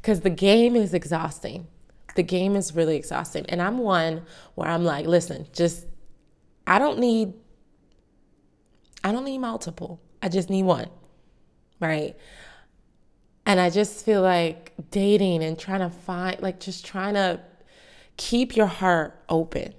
because 0.00 0.20
the 0.20 0.30
game 0.30 0.76
is 0.76 0.92
exhausting. 0.92 1.66
The 2.14 2.22
game 2.22 2.56
is 2.56 2.74
really 2.74 2.96
exhausting. 2.96 3.46
And 3.48 3.62
I'm 3.62 3.78
one 3.78 4.22
where 4.54 4.68
I'm 4.68 4.84
like, 4.84 5.06
listen, 5.06 5.46
just, 5.52 5.86
I 6.66 6.78
don't 6.78 6.98
need, 6.98 7.34
I 9.02 9.12
don't 9.12 9.24
need 9.24 9.38
multiple. 9.38 10.00
I 10.20 10.28
just 10.28 10.50
need 10.50 10.64
one 10.64 10.88
right? 11.80 12.16
And 13.44 13.60
I 13.60 13.70
just 13.70 14.04
feel 14.04 14.22
like 14.22 14.72
dating 14.90 15.42
and 15.44 15.58
trying 15.58 15.80
to 15.80 15.90
find, 15.90 16.40
like, 16.40 16.58
just 16.58 16.84
trying 16.84 17.14
to 17.14 17.40
keep 18.16 18.56
your 18.56 18.66
heart 18.66 19.22
open, 19.28 19.74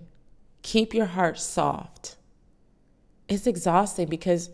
keep 0.68 0.94
your 0.94 1.06
heart 1.06 1.40
soft. 1.40 2.18
It's 3.30 3.48
exhausting 3.48 4.10
because 4.10 4.50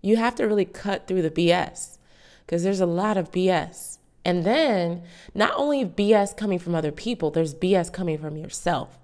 you 0.00 0.16
have 0.16 0.34
to 0.36 0.46
really 0.46 0.64
cut 0.64 1.06
through 1.06 1.20
the 1.20 1.30
BS 1.30 1.98
because 2.46 2.62
there's 2.62 2.80
a 2.80 2.86
lot 2.86 3.18
of 3.18 3.30
BS. 3.30 3.98
And 4.24 4.44
then 4.44 5.02
not 5.34 5.52
only 5.56 5.84
BS 5.84 6.34
coming 6.34 6.58
from 6.58 6.74
other 6.74 6.90
people, 6.90 7.30
there's 7.30 7.54
BS 7.54 7.92
coming 7.92 8.16
from 8.16 8.38
yourself. 8.38 8.98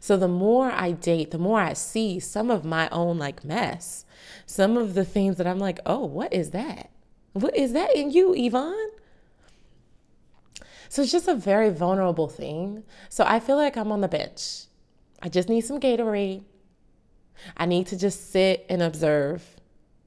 So 0.00 0.16
the 0.16 0.28
more 0.28 0.72
I 0.72 0.92
date, 0.92 1.30
the 1.30 1.38
more 1.38 1.60
I 1.60 1.74
see 1.74 2.18
some 2.20 2.50
of 2.50 2.64
my 2.64 2.88
own 2.88 3.18
like 3.18 3.44
mess, 3.44 4.06
some 4.46 4.78
of 4.78 4.94
the 4.94 5.04
things 5.04 5.36
that 5.36 5.46
I'm 5.46 5.58
like, 5.58 5.78
oh, 5.84 6.06
what 6.06 6.32
is 6.32 6.52
that? 6.52 6.88
What 7.34 7.54
is 7.54 7.74
that 7.74 7.94
in 7.94 8.12
you, 8.12 8.32
Yvonne? 8.34 8.92
So 10.88 11.02
it's 11.02 11.12
just 11.12 11.28
a 11.28 11.34
very 11.34 11.68
vulnerable 11.68 12.28
thing. 12.28 12.84
So 13.10 13.24
I 13.28 13.40
feel 13.40 13.56
like 13.56 13.76
I'm 13.76 13.92
on 13.92 14.00
the 14.00 14.08
bench. 14.08 14.67
I 15.20 15.28
just 15.28 15.48
need 15.48 15.62
some 15.62 15.80
Gatorade. 15.80 16.42
I 17.56 17.66
need 17.66 17.86
to 17.88 17.98
just 17.98 18.30
sit 18.30 18.66
and 18.68 18.82
observe, 18.82 19.56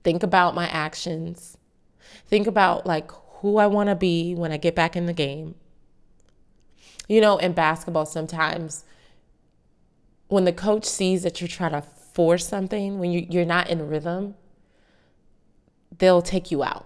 think 0.03 0.23
about 0.23 0.53
my 0.53 0.67
actions, 0.67 1.57
think 2.27 2.47
about 2.47 2.85
like 2.85 3.09
who 3.39 3.57
I 3.57 3.67
want 3.67 3.89
to 3.89 3.95
be 3.95 4.35
when 4.35 4.51
I 4.51 4.57
get 4.57 4.75
back 4.75 4.95
in 4.95 5.05
the 5.05 5.13
game. 5.13 5.55
You 7.07 7.21
know, 7.21 7.37
in 7.37 7.53
basketball, 7.53 8.05
sometimes 8.05 8.83
when 10.27 10.45
the 10.45 10.53
coach 10.53 10.85
sees 10.85 11.23
that 11.23 11.41
you're 11.41 11.47
trying 11.47 11.71
to 11.71 11.81
force 11.81 12.47
something, 12.47 12.99
when 12.99 13.11
you, 13.11 13.25
you're 13.29 13.45
not 13.45 13.69
in 13.69 13.87
rhythm, 13.87 14.35
they'll 15.97 16.21
take 16.21 16.51
you 16.51 16.63
out 16.63 16.85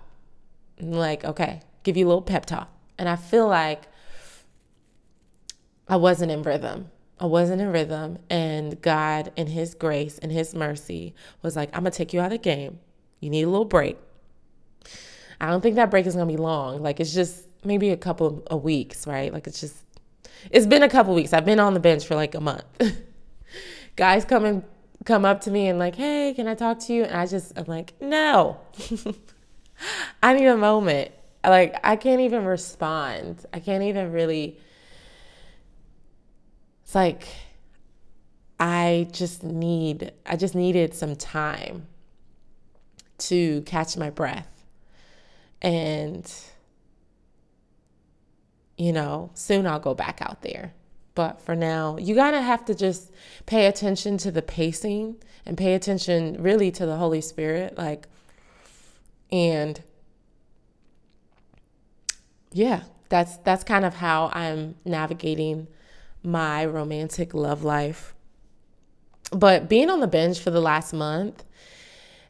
like, 0.80 1.24
okay, 1.24 1.62
give 1.84 1.98
you 1.98 2.06
a 2.06 2.10
little 2.10 2.22
pep 2.22 2.46
talk. 2.46 2.70
And 2.98 3.08
I 3.08 3.16
feel 3.16 3.48
like 3.48 3.84
I 5.88 5.96
wasn't 5.98 6.32
in 6.32 6.42
rhythm. 6.44 6.90
I 7.20 7.26
wasn't 7.26 7.62
in 7.62 7.72
rhythm. 7.72 8.20
And 8.30 8.82
God, 8.82 9.32
in 9.36 9.48
His 9.48 9.74
grace 9.74 10.18
and 10.18 10.32
His 10.32 10.54
mercy, 10.54 11.14
was 11.42 11.56
like, 11.56 11.70
I'm 11.76 11.84
to 11.84 11.92
take 11.92 12.14
you 12.14 12.20
out 12.20 12.26
of 12.26 12.32
the 12.32 12.38
game. 12.38 12.80
You 13.20 13.30
need 13.30 13.44
a 13.44 13.50
little 13.50 13.66
break. 13.66 13.98
I 15.40 15.48
don't 15.48 15.62
think 15.62 15.76
that 15.76 15.92
break 15.92 16.06
is 16.06 16.16
to 16.16 16.26
be 16.26 16.38
long. 16.38 16.82
Like, 16.82 17.00
it's 17.00 17.14
just 17.14 17.44
maybe 17.64 17.90
a 17.90 17.98
couple 17.98 18.44
of 18.48 18.64
weeks, 18.64 19.08
right? 19.08 19.34
Like, 19.34 19.48
it's 19.48 19.60
just, 19.60 19.76
it's 20.52 20.66
been 20.66 20.84
a 20.84 20.90
couple 20.90 21.14
weeks. 21.14 21.34
I've 21.34 21.46
been 21.46 21.60
on 21.60 21.74
the 21.74 21.80
bench 21.80 22.06
for 22.06 22.16
like 22.16 22.36
a 22.36 22.42
month. 22.42 22.64
Guys 23.96 24.26
come 24.26 24.46
and 24.46 24.64
come 25.06 25.26
up 25.26 25.42
to 25.42 25.52
me 25.52 25.68
and 25.68 25.80
like, 25.80 25.96
hey, 25.96 26.34
can 26.36 26.48
I 26.48 26.56
talk 26.56 26.80
to 26.82 26.94
you? 26.94 27.04
And 27.04 27.16
I 27.16 27.26
just, 27.26 27.58
I'm 27.58 27.66
like, 27.66 27.94
no. 28.02 28.60
I 30.24 30.34
need 30.34 30.48
a 30.48 30.58
moment. 30.58 31.12
Like, 31.44 31.76
I 31.84 31.96
can't 31.96 32.22
even 32.22 32.46
respond. 32.46 33.46
I 33.54 33.60
can't 33.60 33.84
even 33.84 34.12
really. 34.12 34.58
It's 36.86 36.94
like, 36.94 37.28
I 38.60 39.08
just 39.12 39.44
need, 39.44 40.14
I 40.26 40.36
just 40.36 40.54
needed 40.54 40.94
some 40.94 41.16
time 41.16 41.88
to 43.18 43.64
catch 43.64 43.98
my 43.98 44.12
breath. 44.12 44.64
And, 45.64 46.32
you 48.78 48.94
know, 48.94 49.32
soon 49.34 49.66
I'll 49.66 49.80
go 49.80 49.96
back 49.96 50.22
out 50.22 50.44
there. 50.44 50.74
But 51.16 51.42
for 51.42 51.56
now, 51.56 51.98
you 51.98 52.14
gotta 52.14 52.42
have 52.42 52.66
to 52.66 52.76
just 52.76 53.12
pay 53.48 53.66
attention 53.66 54.18
to 54.20 54.32
the 54.32 54.42
pacing 54.44 55.16
and 55.44 55.58
pay 55.58 55.74
attention 55.74 56.42
really 56.42 56.72
to 56.72 56.86
the 56.86 56.98
Holy 56.98 57.22
Spirit. 57.22 57.78
Like, 57.78 58.08
and 59.32 59.82
yeah, 62.52 62.84
that's 63.10 63.38
that's 63.38 63.64
kind 63.64 63.86
of 63.86 63.96
how 63.96 64.30
I'm 64.34 64.76
navigating 64.86 65.68
my 66.26 66.66
romantic 66.66 67.34
love 67.34 67.64
life. 67.64 68.14
But 69.32 69.70
being 69.70 69.90
on 69.90 70.00
the 70.00 70.08
bench 70.08 70.40
for 70.40 70.52
the 70.52 70.62
last 70.62 70.94
month 70.94 71.44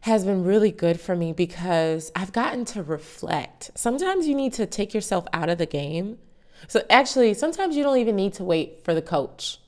has 0.02 0.24
been 0.24 0.44
really 0.44 0.72
good 0.72 1.00
for 1.00 1.16
me 1.16 1.34
because 1.34 2.12
I've 2.16 2.32
gotten 2.32 2.66
to 2.66 2.84
reflect. 2.84 3.72
Sometimes 3.76 4.28
you 4.28 4.36
need 4.36 4.54
to 4.54 4.66
take 4.66 4.94
yourself 4.94 5.26
out 5.34 5.50
of 5.50 5.58
the 5.58 5.66
game. 5.66 6.20
So 6.68 6.84
actually, 6.90 7.34
sometimes 7.34 7.76
you 7.76 7.84
don't 7.84 7.98
even 7.98 8.16
need 8.16 8.34
to 8.34 8.44
wait 8.44 8.84
for 8.84 8.94
the 8.94 9.02
coach 9.02 9.60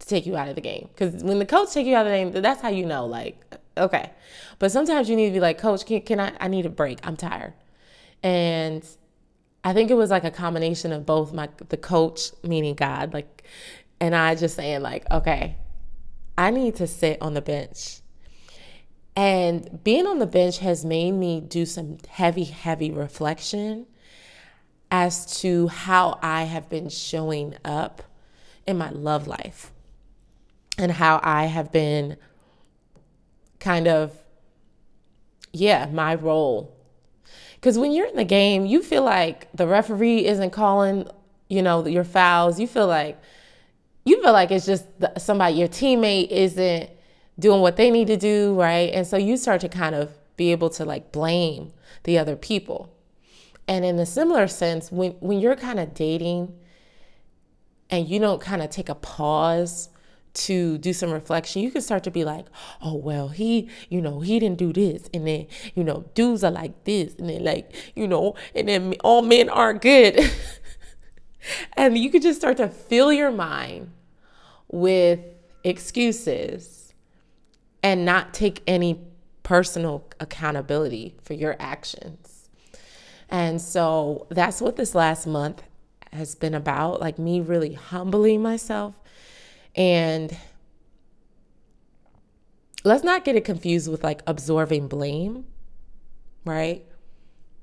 to 0.00 0.06
take 0.06 0.26
you 0.26 0.36
out 0.36 0.48
of 0.48 0.54
the 0.54 0.60
game. 0.60 0.88
Because 0.92 1.22
when 1.22 1.38
the 1.38 1.46
coach 1.46 1.72
take 1.72 1.86
you 1.86 1.96
out 1.96 2.06
of 2.06 2.12
the 2.12 2.18
game, 2.18 2.42
that's 2.42 2.60
how 2.60 2.68
you 2.68 2.86
know, 2.86 3.06
like, 3.06 3.40
okay. 3.76 4.10
But 4.58 4.72
sometimes 4.72 5.08
you 5.08 5.16
need 5.16 5.28
to 5.28 5.32
be 5.32 5.40
like, 5.40 5.58
Coach, 5.58 5.86
can, 5.86 6.00
can 6.02 6.20
I? 6.20 6.32
I 6.40 6.48
need 6.48 6.66
a 6.66 6.70
break. 6.70 7.00
I'm 7.06 7.16
tired. 7.16 7.54
And 8.22 8.86
I 9.62 9.72
think 9.72 9.90
it 9.90 9.94
was 9.94 10.10
like 10.10 10.24
a 10.24 10.30
combination 10.30 10.92
of 10.92 11.06
both 11.06 11.32
my 11.32 11.48
the 11.68 11.76
coach, 11.76 12.30
meaning 12.42 12.74
God, 12.74 13.14
like, 13.14 13.33
and 14.00 14.14
I 14.14 14.34
just 14.34 14.56
saying 14.56 14.82
like, 14.82 15.10
okay, 15.10 15.56
I 16.36 16.50
need 16.50 16.76
to 16.76 16.86
sit 16.86 17.20
on 17.22 17.34
the 17.34 17.42
bench. 17.42 18.00
And 19.16 19.82
being 19.84 20.06
on 20.06 20.18
the 20.18 20.26
bench 20.26 20.58
has 20.58 20.84
made 20.84 21.12
me 21.12 21.40
do 21.40 21.64
some 21.64 21.98
heavy, 22.08 22.44
heavy 22.44 22.90
reflection 22.90 23.86
as 24.90 25.40
to 25.40 25.68
how 25.68 26.18
I 26.22 26.44
have 26.44 26.68
been 26.68 26.88
showing 26.88 27.54
up 27.64 28.02
in 28.66 28.76
my 28.78 28.90
love 28.90 29.26
life 29.26 29.72
and 30.78 30.92
how 30.92 31.20
I 31.22 31.46
have 31.46 31.70
been 31.70 32.16
kind 33.60 33.86
of, 33.86 34.16
yeah, 35.52 35.86
my 35.86 36.14
role. 36.14 36.76
Because 37.54 37.78
when 37.78 37.92
you're 37.92 38.06
in 38.08 38.16
the 38.16 38.24
game, 38.24 38.66
you 38.66 38.82
feel 38.82 39.02
like 39.02 39.48
the 39.52 39.66
referee 39.66 40.26
isn't 40.26 40.50
calling, 40.50 41.08
you 41.48 41.62
know, 41.62 41.86
your 41.86 42.04
fouls. 42.04 42.58
You 42.58 42.66
feel 42.66 42.86
like, 42.86 43.20
you 44.04 44.22
feel 44.22 44.32
like 44.32 44.50
it's 44.50 44.66
just 44.66 44.86
somebody, 45.18 45.56
your 45.56 45.68
teammate 45.68 46.28
isn't 46.28 46.90
doing 47.38 47.60
what 47.60 47.76
they 47.76 47.90
need 47.90 48.06
to 48.08 48.16
do, 48.16 48.54
right? 48.54 48.92
And 48.92 49.06
so 49.06 49.16
you 49.16 49.36
start 49.36 49.60
to 49.62 49.68
kind 49.68 49.94
of 49.94 50.12
be 50.36 50.52
able 50.52 50.70
to 50.70 50.84
like 50.84 51.12
blame 51.12 51.72
the 52.04 52.18
other 52.18 52.36
people. 52.36 52.94
And 53.66 53.84
in 53.84 53.98
a 53.98 54.06
similar 54.06 54.46
sense, 54.46 54.92
when, 54.92 55.12
when 55.12 55.40
you're 55.40 55.56
kind 55.56 55.80
of 55.80 55.94
dating 55.94 56.54
and 57.90 58.08
you 58.08 58.18
don't 58.18 58.40
kind 58.40 58.62
of 58.62 58.70
take 58.70 58.88
a 58.88 58.94
pause 58.94 59.88
to 60.34 60.78
do 60.78 60.92
some 60.92 61.10
reflection, 61.12 61.62
you 61.62 61.70
can 61.70 61.80
start 61.80 62.04
to 62.04 62.10
be 62.10 62.24
like, 62.24 62.46
oh, 62.82 62.94
well, 62.94 63.28
he, 63.28 63.68
you 63.88 64.00
know, 64.00 64.20
he 64.20 64.38
didn't 64.38 64.58
do 64.58 64.72
this. 64.72 65.08
And 65.14 65.26
then, 65.26 65.46
you 65.74 65.84
know, 65.84 66.04
dudes 66.14 66.44
are 66.44 66.50
like 66.50 66.84
this. 66.84 67.14
And 67.14 67.28
then, 67.30 67.44
like, 67.44 67.72
you 67.94 68.06
know, 68.06 68.34
and 68.54 68.68
then 68.68 68.94
all 69.02 69.22
men 69.22 69.48
aren't 69.48 69.80
good. 69.80 70.18
and 71.76 71.96
you 71.96 72.10
could 72.10 72.22
just 72.22 72.38
start 72.38 72.56
to 72.58 72.68
fill 72.68 73.12
your 73.12 73.30
mind 73.30 73.90
with 74.70 75.20
excuses 75.62 76.94
and 77.82 78.04
not 78.04 78.32
take 78.34 78.62
any 78.66 79.00
personal 79.42 80.04
accountability 80.20 81.14
for 81.22 81.34
your 81.34 81.56
actions. 81.58 82.48
And 83.28 83.60
so 83.60 84.26
that's 84.30 84.60
what 84.60 84.76
this 84.76 84.94
last 84.94 85.26
month 85.26 85.62
has 86.12 86.34
been 86.34 86.54
about 86.54 87.00
like 87.00 87.18
me 87.18 87.40
really 87.40 87.72
humbling 87.72 88.40
myself 88.40 88.94
and 89.74 90.36
let's 92.84 93.02
not 93.02 93.24
get 93.24 93.34
it 93.34 93.44
confused 93.44 93.90
with 93.90 94.04
like 94.04 94.22
absorbing 94.26 94.86
blame, 94.86 95.46
right? 96.44 96.84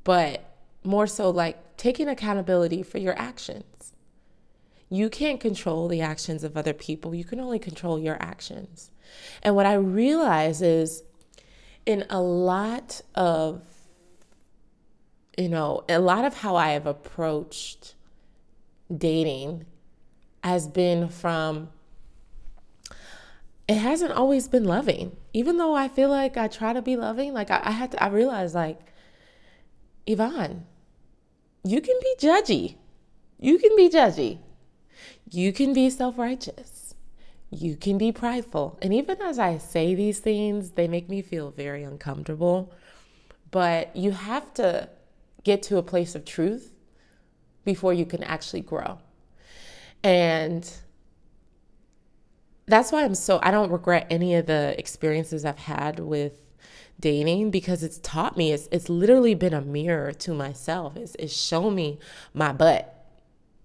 But 0.03 0.43
more 0.83 1.07
so 1.07 1.29
like 1.29 1.77
taking 1.77 2.09
accountability 2.09 2.83
for 2.83 2.97
your 2.97 3.17
actions. 3.17 3.63
You 4.93 5.09
can't 5.09 5.39
control 5.39 5.87
the 5.87 6.01
actions 6.01 6.43
of 6.43 6.57
other 6.57 6.73
people. 6.73 7.15
You 7.15 7.23
can 7.23 7.39
only 7.39 7.59
control 7.59 7.97
your 7.97 8.17
actions. 8.21 8.91
And 9.41 9.55
what 9.55 9.65
I 9.65 9.75
realize 9.75 10.61
is 10.61 11.03
in 11.85 12.05
a 12.09 12.21
lot 12.21 12.99
of, 13.15 13.61
you 15.37 15.47
know, 15.47 15.85
a 15.87 15.99
lot 15.99 16.25
of 16.25 16.35
how 16.35 16.57
I 16.57 16.71
have 16.71 16.85
approached 16.85 17.95
dating 18.95 19.65
has 20.43 20.67
been 20.67 21.07
from, 21.07 21.69
it 23.69 23.75
hasn't 23.75 24.11
always 24.11 24.49
been 24.49 24.65
loving. 24.65 25.15
Even 25.31 25.55
though 25.55 25.73
I 25.73 25.87
feel 25.87 26.09
like 26.09 26.35
I 26.35 26.49
try 26.49 26.73
to 26.73 26.81
be 26.81 26.97
loving, 26.97 27.31
like 27.31 27.49
I, 27.49 27.61
I 27.63 27.71
had 27.71 27.91
to, 27.91 28.03
I 28.03 28.07
realized 28.07 28.55
like, 28.55 28.91
Yvonne, 30.05 30.65
you 31.63 31.79
can 31.79 31.95
be 32.01 32.15
judgy. 32.19 32.75
You 33.39 33.57
can 33.57 33.73
be 33.77 33.89
judgy. 33.89 34.39
You 35.31 35.53
can 35.53 35.73
be 35.73 35.89
self 35.89 36.17
righteous. 36.17 36.93
You 37.49 37.75
can 37.75 37.97
be 37.97 38.11
prideful. 38.11 38.77
And 38.81 38.93
even 38.93 39.21
as 39.21 39.39
I 39.39 39.57
say 39.57 39.95
these 39.95 40.19
things, 40.19 40.71
they 40.71 40.87
make 40.87 41.09
me 41.09 41.21
feel 41.21 41.51
very 41.51 41.83
uncomfortable. 41.83 42.73
But 43.49 43.95
you 43.95 44.11
have 44.11 44.53
to 44.55 44.89
get 45.43 45.63
to 45.63 45.77
a 45.77 45.83
place 45.83 46.15
of 46.15 46.23
truth 46.23 46.73
before 47.65 47.93
you 47.93 48.05
can 48.05 48.23
actually 48.23 48.61
grow. 48.61 48.99
And 50.03 50.71
that's 52.65 52.91
why 52.91 53.03
I'm 53.03 53.15
so, 53.15 53.39
I 53.43 53.51
don't 53.51 53.71
regret 53.71 54.07
any 54.09 54.35
of 54.35 54.45
the 54.45 54.75
experiences 54.77 55.43
I've 55.43 55.59
had 55.59 55.99
with 55.99 56.33
dating 56.99 57.51
because 57.51 57.83
it's 57.83 57.99
taught 57.99 58.37
me, 58.37 58.51
it's, 58.53 58.67
it's 58.71 58.87
literally 58.87 59.35
been 59.35 59.53
a 59.53 59.61
mirror 59.61 60.13
to 60.13 60.33
myself. 60.33 60.95
It's, 60.95 61.15
it's 61.15 61.35
shown 61.35 61.75
me 61.75 61.99
my 62.33 62.53
butt. 62.53 63.00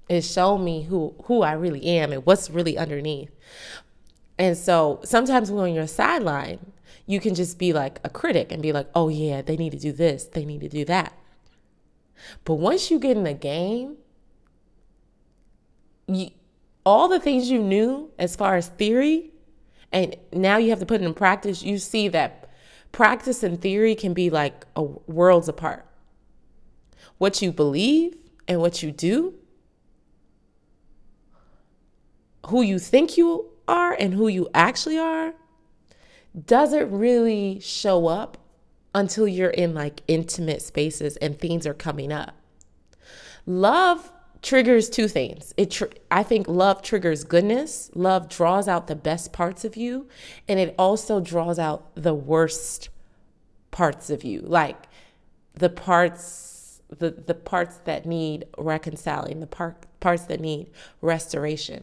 It's 0.08 0.30
shown 0.30 0.64
me 0.64 0.84
who, 0.84 1.14
who 1.24 1.42
I 1.42 1.52
really 1.52 1.84
am 1.84 2.12
and 2.12 2.24
what's 2.24 2.50
really 2.50 2.78
underneath. 2.78 3.30
And 4.38 4.56
so 4.56 5.00
sometimes 5.04 5.50
when 5.50 5.74
you're 5.74 5.86
sideline, 5.86 6.72
you 7.06 7.20
can 7.20 7.34
just 7.34 7.58
be 7.58 7.72
like 7.72 8.00
a 8.04 8.10
critic 8.10 8.52
and 8.52 8.62
be 8.62 8.72
like, 8.72 8.88
oh 8.94 9.08
yeah, 9.08 9.42
they 9.42 9.56
need 9.56 9.72
to 9.72 9.78
do 9.78 9.92
this, 9.92 10.24
they 10.24 10.44
need 10.44 10.60
to 10.60 10.68
do 10.68 10.84
that. 10.84 11.12
But 12.44 12.54
once 12.54 12.90
you 12.90 12.98
get 12.98 13.16
in 13.16 13.24
the 13.24 13.34
game, 13.34 13.96
you, 16.06 16.30
all 16.84 17.08
the 17.08 17.20
things 17.20 17.50
you 17.50 17.62
knew 17.62 18.10
as 18.18 18.36
far 18.36 18.56
as 18.56 18.68
theory, 18.68 19.30
and 19.92 20.16
now 20.32 20.56
you 20.56 20.70
have 20.70 20.80
to 20.80 20.86
put 20.86 21.00
it 21.00 21.04
in 21.04 21.14
practice, 21.14 21.62
you 21.62 21.78
see 21.78 22.08
that 22.08 22.50
practice 22.92 23.42
and 23.42 23.60
theory 23.60 23.94
can 23.94 24.14
be 24.14 24.30
like 24.30 24.66
a, 24.76 24.82
worlds 24.82 25.48
apart. 25.48 25.86
What 27.18 27.40
you 27.40 27.52
believe 27.52 28.16
and 28.48 28.60
what 28.60 28.82
you 28.82 28.92
do, 28.92 29.34
who 32.48 32.62
you 32.62 32.78
think 32.78 33.16
you 33.16 33.46
are 33.68 33.92
and 33.98 34.14
who 34.14 34.28
you 34.28 34.48
actually 34.54 34.98
are, 34.98 35.34
doesn't 36.44 36.90
really 36.90 37.58
show 37.60 38.06
up 38.06 38.38
until 38.94 39.26
you're 39.26 39.50
in 39.50 39.74
like 39.74 40.02
intimate 40.08 40.62
spaces 40.62 41.16
and 41.18 41.38
things 41.38 41.66
are 41.66 41.74
coming 41.74 42.12
up. 42.12 42.34
Love 43.46 44.12
triggers 44.42 44.88
two 44.88 45.08
things. 45.08 45.52
It 45.56 45.70
tr- 45.70 45.84
I 46.10 46.22
think 46.22 46.48
love 46.48 46.82
triggers 46.82 47.24
goodness. 47.24 47.90
Love 47.94 48.28
draws 48.28 48.68
out 48.68 48.86
the 48.86 48.96
best 48.96 49.32
parts 49.32 49.64
of 49.64 49.76
you 49.76 50.08
and 50.48 50.58
it 50.58 50.74
also 50.78 51.20
draws 51.20 51.58
out 51.58 51.94
the 51.94 52.14
worst 52.14 52.88
parts 53.70 54.08
of 54.10 54.24
you. 54.24 54.40
Like 54.40 54.86
the 55.54 55.70
parts 55.70 56.80
the 56.88 57.10
the 57.10 57.34
parts 57.34 57.78
that 57.84 58.06
need 58.06 58.44
reconciling, 58.56 59.40
the 59.40 59.46
part, 59.46 59.86
parts 60.00 60.22
that 60.26 60.40
need 60.40 60.70
restoration. 61.00 61.82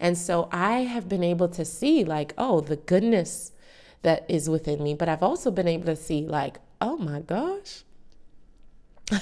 And 0.00 0.16
so 0.16 0.48
I 0.52 0.80
have 0.80 1.08
been 1.08 1.24
able 1.24 1.48
to 1.48 1.64
see 1.64 2.04
like, 2.04 2.34
oh, 2.36 2.60
the 2.60 2.76
goodness 2.76 3.52
that 4.02 4.24
is 4.28 4.48
within 4.48 4.82
me. 4.82 4.94
But 4.94 5.08
I've 5.08 5.22
also 5.22 5.50
been 5.50 5.68
able 5.68 5.86
to 5.86 5.96
see, 5.96 6.26
like, 6.26 6.58
oh 6.80 6.96
my 6.96 7.20
gosh, 7.20 7.84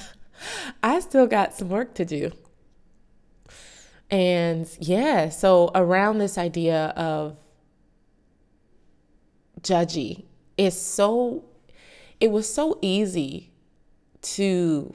I 0.82 1.00
still 1.00 1.26
got 1.26 1.54
some 1.54 1.68
work 1.68 1.94
to 1.94 2.04
do. 2.04 2.32
And 4.10 4.68
yeah, 4.78 5.28
so 5.30 5.70
around 5.74 6.18
this 6.18 6.36
idea 6.36 6.92
of 6.96 7.36
judgy, 9.62 10.24
it's 10.58 10.76
so, 10.76 11.44
it 12.20 12.30
was 12.30 12.52
so 12.52 12.78
easy 12.82 13.52
to 14.22 14.94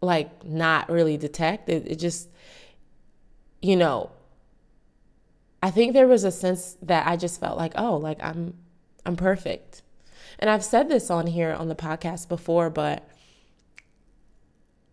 like 0.00 0.44
not 0.44 0.90
really 0.90 1.16
detect. 1.16 1.68
It, 1.68 1.86
it 1.86 1.96
just, 1.96 2.28
you 3.62 3.76
know, 3.76 4.10
I 5.62 5.70
think 5.70 5.92
there 5.92 6.08
was 6.08 6.24
a 6.24 6.32
sense 6.32 6.76
that 6.82 7.06
I 7.06 7.16
just 7.16 7.38
felt 7.38 7.56
like, 7.56 7.72
oh, 7.76 7.96
like 7.96 8.22
I'm 8.22 8.54
I'm 9.06 9.16
perfect. 9.16 9.82
And 10.38 10.50
I've 10.50 10.64
said 10.64 10.88
this 10.88 11.10
on 11.10 11.26
here 11.26 11.52
on 11.52 11.68
the 11.68 11.74
podcast 11.74 12.28
before, 12.28 12.68
but 12.68 13.08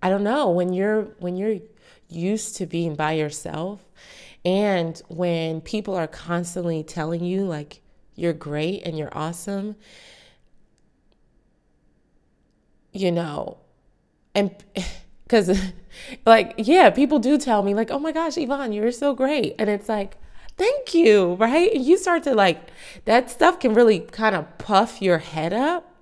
I 0.01 0.10
don't 0.10 0.23
know, 0.23 0.49
when 0.51 0.73
you're 0.73 1.03
when 1.19 1.36
you're 1.36 1.58
used 2.08 2.55
to 2.58 2.65
being 2.65 2.95
by 2.95 3.13
yourself 3.13 3.84
and 4.45 5.01
when 5.10 5.62
people 5.62 5.95
are 5.95 6.08
constantly 6.08 6.84
telling 6.84 7.23
you 7.23 7.43
like 7.43 7.82
you're 8.15 8.34
great 8.34 8.84
and 8.84 8.97
you're 8.97 9.15
awesome, 9.15 9.75
you 12.93 13.12
know, 13.12 13.58
and 14.36 14.51
because 15.23 15.60
like 16.25 16.53
yeah 16.58 16.89
people 16.89 17.19
do 17.19 17.38
tell 17.38 17.62
me 17.62 17.73
like 17.73 17.91
oh 17.91 17.99
my 17.99 18.12
gosh 18.12 18.38
yvonne 18.38 18.71
you're 18.71 18.91
so 18.91 19.13
great 19.13 19.53
and 19.60 19.69
it's 19.69 19.88
like 19.88 20.17
thank 20.60 20.93
you, 20.93 21.34
right? 21.36 21.74
And 21.74 21.84
you 21.84 21.98
start 21.98 22.24
to 22.24 22.36
like, 22.36 22.69
that 23.06 23.32
stuff 23.32 23.60
can 23.60 23.74
really 23.74 24.02
kind 24.02 24.36
of 24.36 24.58
puff 24.60 25.02
your 25.02 25.17
head 25.17 25.54
up. 25.54 25.95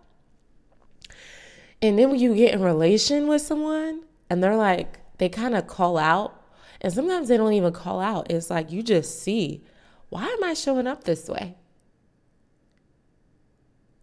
And 1.81 1.97
then 1.97 2.09
when 2.09 2.19
you 2.19 2.35
get 2.35 2.53
in 2.53 2.61
relation 2.61 3.27
with 3.27 3.41
someone 3.41 4.01
and 4.29 4.43
they're 4.43 4.57
like, 4.57 4.99
they 5.19 5.29
kind 5.29 5.55
of 5.55 5.67
call 5.67 5.97
out, 5.97 6.43
and 6.81 6.93
sometimes 6.93 7.27
they 7.27 7.37
don't 7.37 7.53
even 7.53 7.73
call 7.73 7.99
out. 7.99 8.31
It's 8.31 8.49
like 8.49 8.71
you 8.71 8.83
just 8.83 9.21
see, 9.21 9.63
why 10.09 10.25
am 10.25 10.43
I 10.43 10.53
showing 10.53 10.85
up 10.85 11.05
this 11.05 11.27
way? 11.27 11.55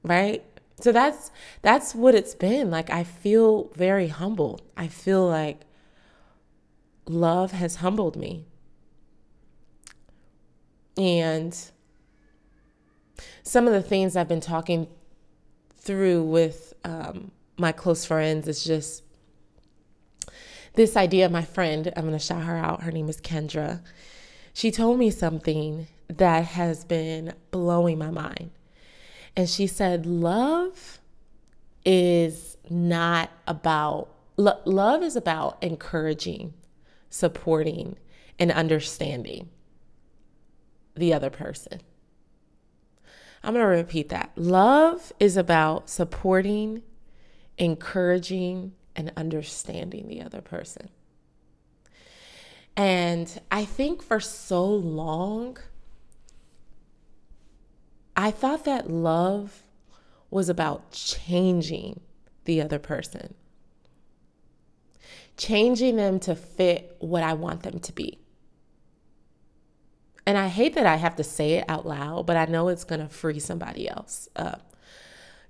Right? 0.02 0.44
So 0.80 0.90
that's 0.90 1.30
that's 1.62 1.94
what 1.94 2.16
it's 2.16 2.34
been. 2.34 2.70
Like 2.70 2.90
I 2.90 3.04
feel 3.04 3.70
very 3.74 4.08
humbled. 4.08 4.62
I 4.76 4.88
feel 4.88 5.26
like 5.26 5.60
love 7.06 7.52
has 7.52 7.76
humbled 7.76 8.16
me. 8.16 8.46
And 10.96 11.56
some 13.42 13.66
of 13.66 13.72
the 13.72 13.82
things 13.82 14.16
I've 14.16 14.28
been 14.28 14.40
talking 14.40 14.86
through 15.76 16.24
with 16.24 16.72
um, 16.84 17.30
my 17.56 17.72
close 17.72 18.04
friends 18.04 18.48
is 18.48 18.64
just 18.64 19.02
this 20.74 20.96
idea. 20.96 21.28
My 21.28 21.42
friend, 21.42 21.92
I'm 21.96 22.04
going 22.04 22.18
to 22.18 22.24
shout 22.24 22.42
her 22.42 22.56
out. 22.56 22.82
Her 22.82 22.92
name 22.92 23.08
is 23.08 23.20
Kendra. 23.20 23.82
She 24.52 24.70
told 24.70 24.98
me 24.98 25.10
something 25.10 25.88
that 26.08 26.44
has 26.44 26.84
been 26.84 27.34
blowing 27.50 27.98
my 27.98 28.10
mind. 28.10 28.50
And 29.36 29.48
she 29.48 29.66
said, 29.66 30.06
Love 30.06 31.00
is 31.84 32.56
not 32.70 33.30
about, 33.46 34.08
lo- 34.36 34.60
love 34.64 35.02
is 35.02 35.16
about 35.16 35.62
encouraging, 35.62 36.54
supporting, 37.10 37.96
and 38.38 38.50
understanding 38.52 39.50
the 40.94 41.12
other 41.12 41.30
person. 41.30 41.80
I'm 43.42 43.52
going 43.52 43.62
to 43.62 43.68
repeat 43.68 44.08
that. 44.08 44.32
Love 44.36 45.12
is 45.20 45.36
about 45.36 45.90
supporting, 45.90 46.82
encouraging, 47.58 48.72
and 48.96 49.12
understanding 49.16 50.08
the 50.08 50.22
other 50.22 50.40
person. 50.40 50.88
And 52.76 53.40
I 53.50 53.64
think 53.64 54.02
for 54.02 54.18
so 54.18 54.64
long, 54.64 55.58
I 58.16 58.30
thought 58.30 58.64
that 58.64 58.90
love 58.90 59.62
was 60.30 60.48
about 60.48 60.92
changing 60.92 62.00
the 62.44 62.60
other 62.60 62.78
person, 62.78 63.34
changing 65.36 65.96
them 65.96 66.18
to 66.20 66.34
fit 66.34 66.96
what 66.98 67.22
I 67.22 67.34
want 67.34 67.62
them 67.62 67.78
to 67.80 67.92
be. 67.92 68.23
And 70.26 70.38
I 70.38 70.48
hate 70.48 70.74
that 70.74 70.86
I 70.86 70.96
have 70.96 71.16
to 71.16 71.24
say 71.24 71.54
it 71.54 71.64
out 71.68 71.86
loud, 71.86 72.26
but 72.26 72.36
I 72.36 72.46
know 72.46 72.68
it's 72.68 72.84
gonna 72.84 73.08
free 73.08 73.38
somebody 73.38 73.88
else 73.88 74.28
up. 74.36 74.74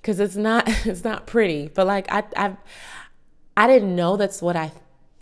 Cause 0.03 0.21
it's 0.21 0.37
not 0.37 0.65
it's 0.87 1.05
not 1.05 1.27
pretty. 1.27 1.69
But 1.69 1.87
like 1.87 2.11
I 2.11 2.25
I 2.37 2.57
I 3.57 3.67
didn't 3.67 3.95
know 3.95 4.17
that's 4.17 4.43
what 4.43 4.57
I 4.57 4.73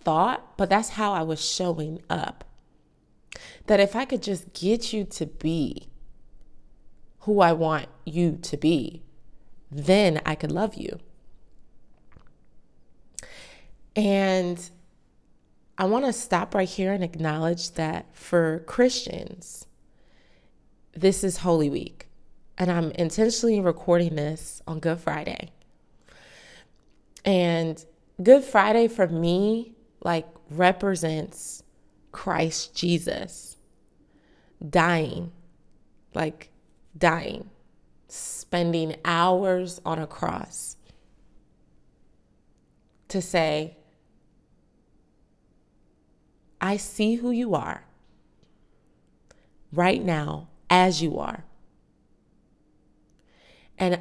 thought, 0.01 0.57
but 0.57 0.69
that's 0.69 0.89
how 0.89 1.13
I 1.13 1.21
was 1.21 1.43
showing 1.43 2.01
up. 2.09 2.43
That 3.67 3.79
if 3.79 3.95
I 3.95 4.05
could 4.05 4.21
just 4.21 4.53
get 4.53 4.91
you 4.91 5.05
to 5.05 5.25
be 5.25 5.87
who 7.19 7.39
I 7.39 7.53
want 7.53 7.87
you 8.05 8.37
to 8.41 8.57
be, 8.57 9.01
then 9.71 10.21
I 10.25 10.35
could 10.35 10.51
love 10.51 10.75
you. 10.75 10.99
And 13.95 14.69
I 15.77 15.85
want 15.85 16.05
to 16.05 16.13
stop 16.13 16.53
right 16.53 16.69
here 16.69 16.93
and 16.93 17.03
acknowledge 17.03 17.71
that 17.71 18.05
for 18.15 18.59
Christians, 18.67 19.65
this 20.93 21.23
is 21.23 21.37
Holy 21.37 21.69
Week. 21.69 22.07
And 22.57 22.71
I'm 22.71 22.91
intentionally 22.91 23.59
recording 23.59 24.15
this 24.15 24.61
on 24.67 24.79
Good 24.79 24.99
Friday. 24.99 25.49
And 27.25 27.83
Good 28.21 28.43
Friday 28.43 28.87
for 28.87 29.07
me, 29.07 29.73
like, 30.03 30.27
represents 30.51 31.63
Christ 32.11 32.75
Jesus 32.75 33.57
dying, 34.69 35.31
like, 36.13 36.51
dying, 36.95 37.49
spending 38.07 38.95
hours 39.03 39.81
on 39.83 39.97
a 39.97 40.05
cross 40.05 40.77
to 43.07 43.19
say, 43.19 43.77
I 46.63 46.77
see 46.77 47.15
who 47.15 47.29
you 47.29 47.55
are 47.55 47.83
right 49.73 50.01
now 50.01 50.47
as 50.69 51.03
you 51.03 51.19
are. 51.19 51.43
And 53.77 53.99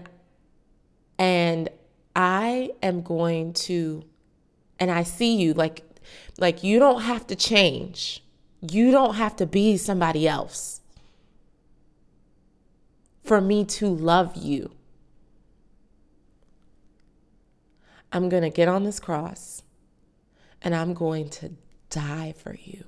and 1.18 1.70
I 2.14 2.70
am 2.80 3.02
going 3.02 3.52
to 3.54 4.04
and 4.78 4.92
I 4.92 5.02
see 5.02 5.34
you 5.34 5.54
like 5.54 5.82
like 6.38 6.62
you 6.62 6.78
don't 6.78 7.02
have 7.02 7.26
to 7.26 7.34
change. 7.34 8.22
You 8.60 8.92
don't 8.92 9.16
have 9.16 9.34
to 9.36 9.46
be 9.46 9.76
somebody 9.76 10.28
else 10.28 10.82
for 13.24 13.40
me 13.40 13.64
to 13.64 13.88
love 13.88 14.36
you. 14.36 14.70
I'm 18.12 18.28
going 18.28 18.44
to 18.44 18.50
get 18.50 18.68
on 18.68 18.84
this 18.84 19.00
cross 19.00 19.64
and 20.60 20.76
I'm 20.76 20.94
going 20.94 21.28
to 21.30 21.50
die 21.92 22.34
for 22.36 22.56
you 22.64 22.84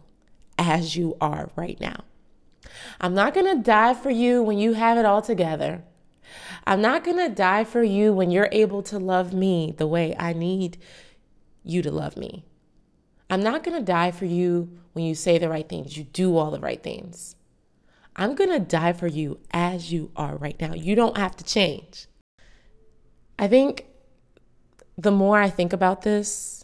as 0.59 0.97
you 0.97 1.17
are 1.21 1.51
right 1.55 1.79
now. 1.81 2.01
I'm 3.01 3.15
not 3.15 3.35
going 3.35 3.55
to 3.55 3.63
die 3.63 3.95
for 3.95 4.11
you 4.11 4.43
when 4.43 4.59
you 4.59 4.73
have 4.73 4.99
it 4.99 5.05
all 5.05 5.23
together. 5.23 5.85
I'm 6.67 6.81
not 6.81 7.05
going 7.05 7.19
to 7.19 7.35
die 7.35 7.65
for 7.65 7.83
you 7.83 8.13
when 8.13 8.31
you're 8.31 8.49
able 8.51 8.83
to 8.85 8.99
love 8.99 9.35
me 9.35 9.75
the 9.77 9.87
way 9.87 10.17
I 10.19 10.33
need 10.33 10.79
you 11.63 11.83
to 11.83 11.91
love 11.91 12.17
me. 12.17 12.45
I'm 13.29 13.43
not 13.43 13.63
going 13.63 13.79
to 13.79 13.85
die 13.85 14.11
for 14.11 14.25
you 14.25 14.79
when 14.93 15.05
you 15.05 15.15
say 15.15 15.39
the 15.39 15.49
right 15.49 15.69
things, 15.69 15.97
you 15.97 16.05
do 16.05 16.37
all 16.37 16.51
the 16.51 16.61
right 16.61 16.83
things. 16.83 17.37
I'm 18.17 18.35
going 18.35 18.51
to 18.51 18.61
die 18.61 18.93
for 18.93 19.09
you 19.09 19.41
as 19.51 19.93
you 19.93 20.11
are 20.17 20.37
right 20.37 20.59
now. 20.61 20.73
You 20.73 20.95
don't 20.95 21.19
have 21.19 21.37
to 21.37 21.45
change. 21.45 22.07
I 23.39 23.49
think 23.49 23.87
the 24.97 25.11
more 25.11 25.39
I 25.39 25.51
think 25.51 25.73
about 25.73 26.03
this, 26.03 26.64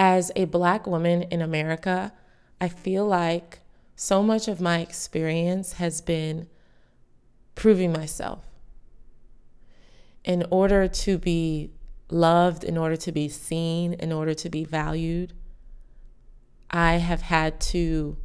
as 0.00 0.32
a 0.34 0.46
Black 0.46 0.86
woman 0.86 1.24
in 1.24 1.42
America, 1.42 2.10
I 2.58 2.68
feel 2.68 3.06
like 3.06 3.60
so 3.94 4.22
much 4.22 4.48
of 4.48 4.58
my 4.58 4.78
experience 4.78 5.74
has 5.74 6.00
been 6.00 6.48
proving 7.54 7.92
myself. 7.92 8.46
In 10.24 10.46
order 10.50 10.88
to 10.88 11.18
be 11.18 11.72
loved, 12.08 12.64
in 12.64 12.78
order 12.78 12.96
to 12.96 13.12
be 13.12 13.28
seen, 13.28 13.92
in 13.92 14.10
order 14.10 14.32
to 14.32 14.48
be 14.48 14.64
valued, 14.64 15.34
I 16.70 16.94
have 16.94 17.20
had 17.20 17.60
to 17.72 18.16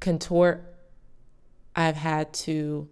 contort. 0.00 0.74
I've 1.74 1.96
had 1.96 2.34
to 2.44 2.90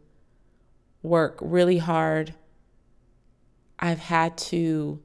work 1.02 1.36
really 1.42 1.78
hard. 1.78 2.32
I've 3.78 3.98
had 3.98 4.38
to 4.38 5.02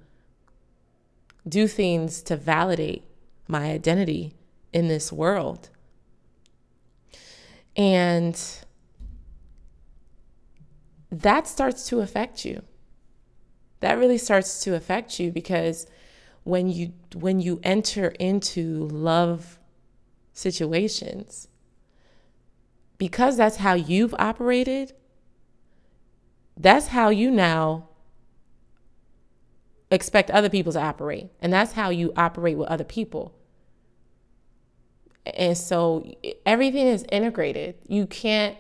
do 1.47 1.67
things 1.67 2.21
to 2.23 2.36
validate 2.36 3.04
my 3.47 3.71
identity 3.71 4.36
in 4.71 4.88
this 4.88 5.12
world. 5.12 5.69
And 7.75 8.39
that 11.12 11.47
starts 11.47 11.88
to 11.89 11.99
affect 11.99 12.45
you. 12.45 12.62
That 13.82 13.97
really 13.97 14.17
starts 14.17 14.63
to 14.63 14.75
affect 14.75 15.19
you 15.19 15.32
because 15.32 15.88
when 16.43 16.69
you 16.69 16.93
when 17.15 17.39
you 17.39 17.60
enter 17.63 18.08
into 18.19 18.88
love 18.88 19.60
situations 20.34 21.47
because 22.97 23.38
that's 23.38 23.58
how 23.58 23.73
you've 23.73 24.15
operated 24.17 24.93
that's 26.58 26.88
how 26.88 27.10
you 27.10 27.30
now 27.30 27.89
expect 29.91 30.32
other 30.32 30.49
people 30.49 30.71
to 30.73 30.82
operate. 30.82 31.30
And 31.41 31.51
that's 31.51 31.73
how 31.73 31.89
you 31.89 32.13
operate 32.15 32.58
with 32.58 32.69
other 32.69 32.86
people. 32.86 33.36
And 35.25 35.56
so 35.58 36.10
everything 36.45 36.88
is 36.88 37.06
integrated. 37.12 37.75
You 37.88 38.08
can't, 38.08 38.58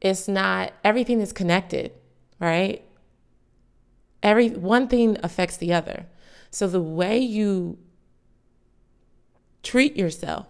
it's 0.00 0.26
not, 0.26 0.72
everything 0.82 1.20
is 1.20 1.32
connected, 1.32 1.92
right? 2.40 2.82
Every 4.22 4.48
one 4.48 4.88
thing 4.88 5.18
affects 5.22 5.56
the 5.56 5.72
other. 5.72 6.06
So 6.50 6.66
the 6.66 6.82
way 6.82 7.18
you 7.18 7.78
treat 9.62 9.96
yourself 9.96 10.46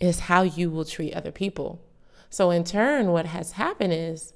is 0.00 0.20
how 0.20 0.42
you 0.42 0.68
will 0.70 0.84
treat 0.84 1.14
other 1.14 1.32
people. 1.32 1.82
So 2.28 2.50
in 2.50 2.64
turn, 2.64 3.12
what 3.12 3.26
has 3.26 3.52
happened 3.52 3.94
is 3.94 4.34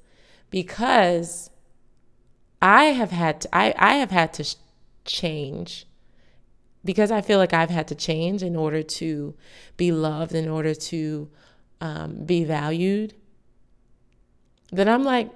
because 0.49 1.51
I 2.63 2.85
have 2.87 3.11
had 3.11 3.43
to, 3.43 3.57
I, 3.57 3.75
I 3.79 3.95
have 3.95 4.11
had 4.11 4.33
to 4.35 4.57
change 5.05 5.87
because 6.85 7.11
I 7.11 7.21
feel 7.21 7.39
like 7.39 7.53
I've 7.53 7.71
had 7.71 7.89
to 7.89 7.95
change 7.95 8.43
in 8.43 8.57
order 8.57 8.83
to 8.83 9.35
be 9.77 9.93
loved, 9.93 10.35
in 10.35 10.49
order 10.49 10.75
to 10.75 11.31
um, 11.81 12.25
be 12.25 12.45
valued. 12.45 13.15
Then 14.73 14.89
I'm 14.89 15.05
like, 15.05 15.31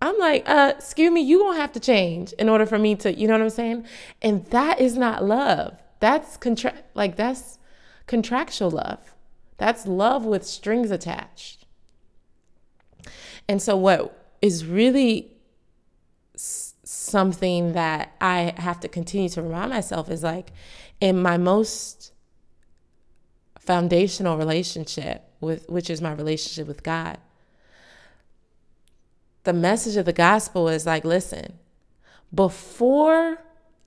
I'm 0.00 0.18
like, 0.18 0.48
uh, 0.48 0.74
excuse 0.76 1.12
me, 1.12 1.20
you 1.20 1.42
won't 1.42 1.58
have 1.58 1.72
to 1.72 1.80
change 1.80 2.32
in 2.32 2.48
order 2.48 2.66
for 2.66 2.78
me 2.78 2.96
to, 2.96 3.14
you 3.14 3.28
know 3.28 3.34
what 3.34 3.42
I'm 3.42 3.50
saying? 3.50 3.86
And 4.20 4.44
that 4.46 4.80
is 4.80 4.96
not 4.96 5.24
love. 5.24 5.80
That's 6.00 6.36
contra- 6.36 6.82
like 6.94 7.16
that's 7.16 7.58
contractual 8.06 8.70
love. 8.70 9.14
That's 9.58 9.86
love 9.86 10.24
with 10.24 10.44
strings 10.44 10.90
attached. 10.90 11.66
And 13.48 13.62
so 13.62 13.76
what 13.76 14.36
is 14.42 14.66
really 14.66 15.31
something 16.36 17.72
that 17.72 18.14
I 18.20 18.54
have 18.56 18.80
to 18.80 18.88
continue 18.88 19.28
to 19.30 19.42
remind 19.42 19.70
myself 19.70 20.10
is 20.10 20.22
like 20.22 20.52
in 21.00 21.20
my 21.20 21.36
most 21.36 22.12
foundational 23.58 24.36
relationship 24.36 25.24
with 25.40 25.68
which 25.68 25.90
is 25.90 26.00
my 26.00 26.12
relationship 26.12 26.66
with 26.66 26.82
God. 26.82 27.18
The 29.44 29.52
message 29.52 29.96
of 29.96 30.04
the 30.04 30.12
gospel 30.12 30.68
is 30.68 30.86
like 30.86 31.04
listen, 31.04 31.58
before 32.34 33.38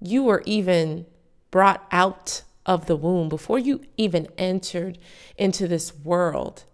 you 0.02 0.24
were 0.24 0.44
even 0.46 1.06
brought 1.52 1.86
out 1.92 2.44
of 2.66 2.86
the 2.86 2.96
womb, 2.96 3.30
before 3.30 3.60
you 3.60 3.82
even 3.98 4.28
entered 4.38 4.98
into 5.38 5.68
this 5.68 5.96
world, 5.96 6.66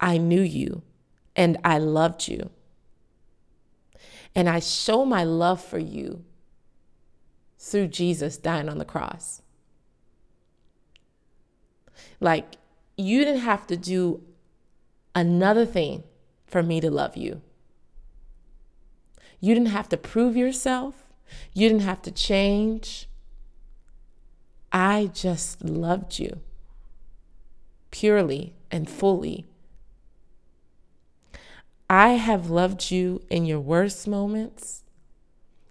I 0.00 0.18
knew 0.18 0.40
you 0.40 0.82
and 1.36 1.58
I 1.64 1.78
loved 1.78 2.28
you. 2.28 2.50
And 4.34 4.48
I 4.48 4.60
show 4.60 5.04
my 5.04 5.24
love 5.24 5.62
for 5.62 5.78
you 5.78 6.24
through 7.58 7.88
Jesus 7.88 8.36
dying 8.36 8.68
on 8.68 8.78
the 8.78 8.84
cross. 8.84 9.42
Like, 12.20 12.56
you 12.96 13.24
didn't 13.24 13.42
have 13.42 13.66
to 13.68 13.76
do 13.76 14.22
another 15.14 15.66
thing 15.66 16.04
for 16.46 16.62
me 16.62 16.80
to 16.80 16.90
love 16.90 17.16
you. 17.16 17.42
You 19.40 19.54
didn't 19.54 19.70
have 19.70 19.88
to 19.88 19.96
prove 19.96 20.36
yourself. 20.36 21.06
You 21.54 21.68
didn't 21.68 21.82
have 21.82 22.02
to 22.02 22.10
change. 22.10 23.08
I 24.72 25.10
just 25.12 25.64
loved 25.64 26.18
you 26.18 26.40
purely 27.90 28.54
and 28.70 28.88
fully 28.88 29.49
I 31.92 32.10
have 32.10 32.48
loved 32.48 32.92
you 32.92 33.20
in 33.30 33.46
your 33.46 33.58
worst 33.58 34.06
moments, 34.06 34.84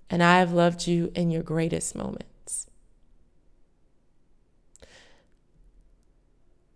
and 0.09 0.21
I 0.21 0.39
have 0.39 0.51
loved 0.51 0.85
you 0.85 1.13
in 1.15 1.31
your 1.31 1.43
greatest 1.43 1.95
moments. 1.95 2.67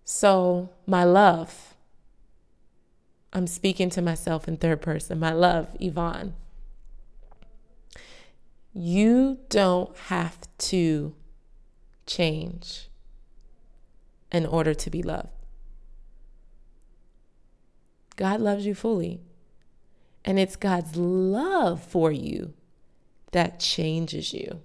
So, 0.06 0.69
my 0.88 1.03
love, 1.03 1.75
I'm 3.34 3.45
speaking 3.45 3.89
to 3.89 4.01
myself 4.01 4.47
in 4.47 4.56
third 4.56 4.82
person. 4.82 5.19
My 5.19 5.34
love, 5.34 5.75
Yvonne, 5.77 6.36
you 8.73 9.39
don't 9.49 9.93
have 10.08 10.38
to 10.60 11.15
change 12.06 12.88
in 14.32 14.45
order 14.45 14.73
to 14.73 14.89
be 14.89 15.03
loved. 15.03 15.27
God 18.15 18.39
loves 18.39 18.65
you 18.65 18.73
fully. 18.73 19.19
And 20.25 20.39
it's 20.39 20.55
God's 20.55 20.95
love 20.95 21.83
for 21.83 22.12
you 22.12 22.53
that 23.31 23.59
changes 23.59 24.33
you. 24.33 24.62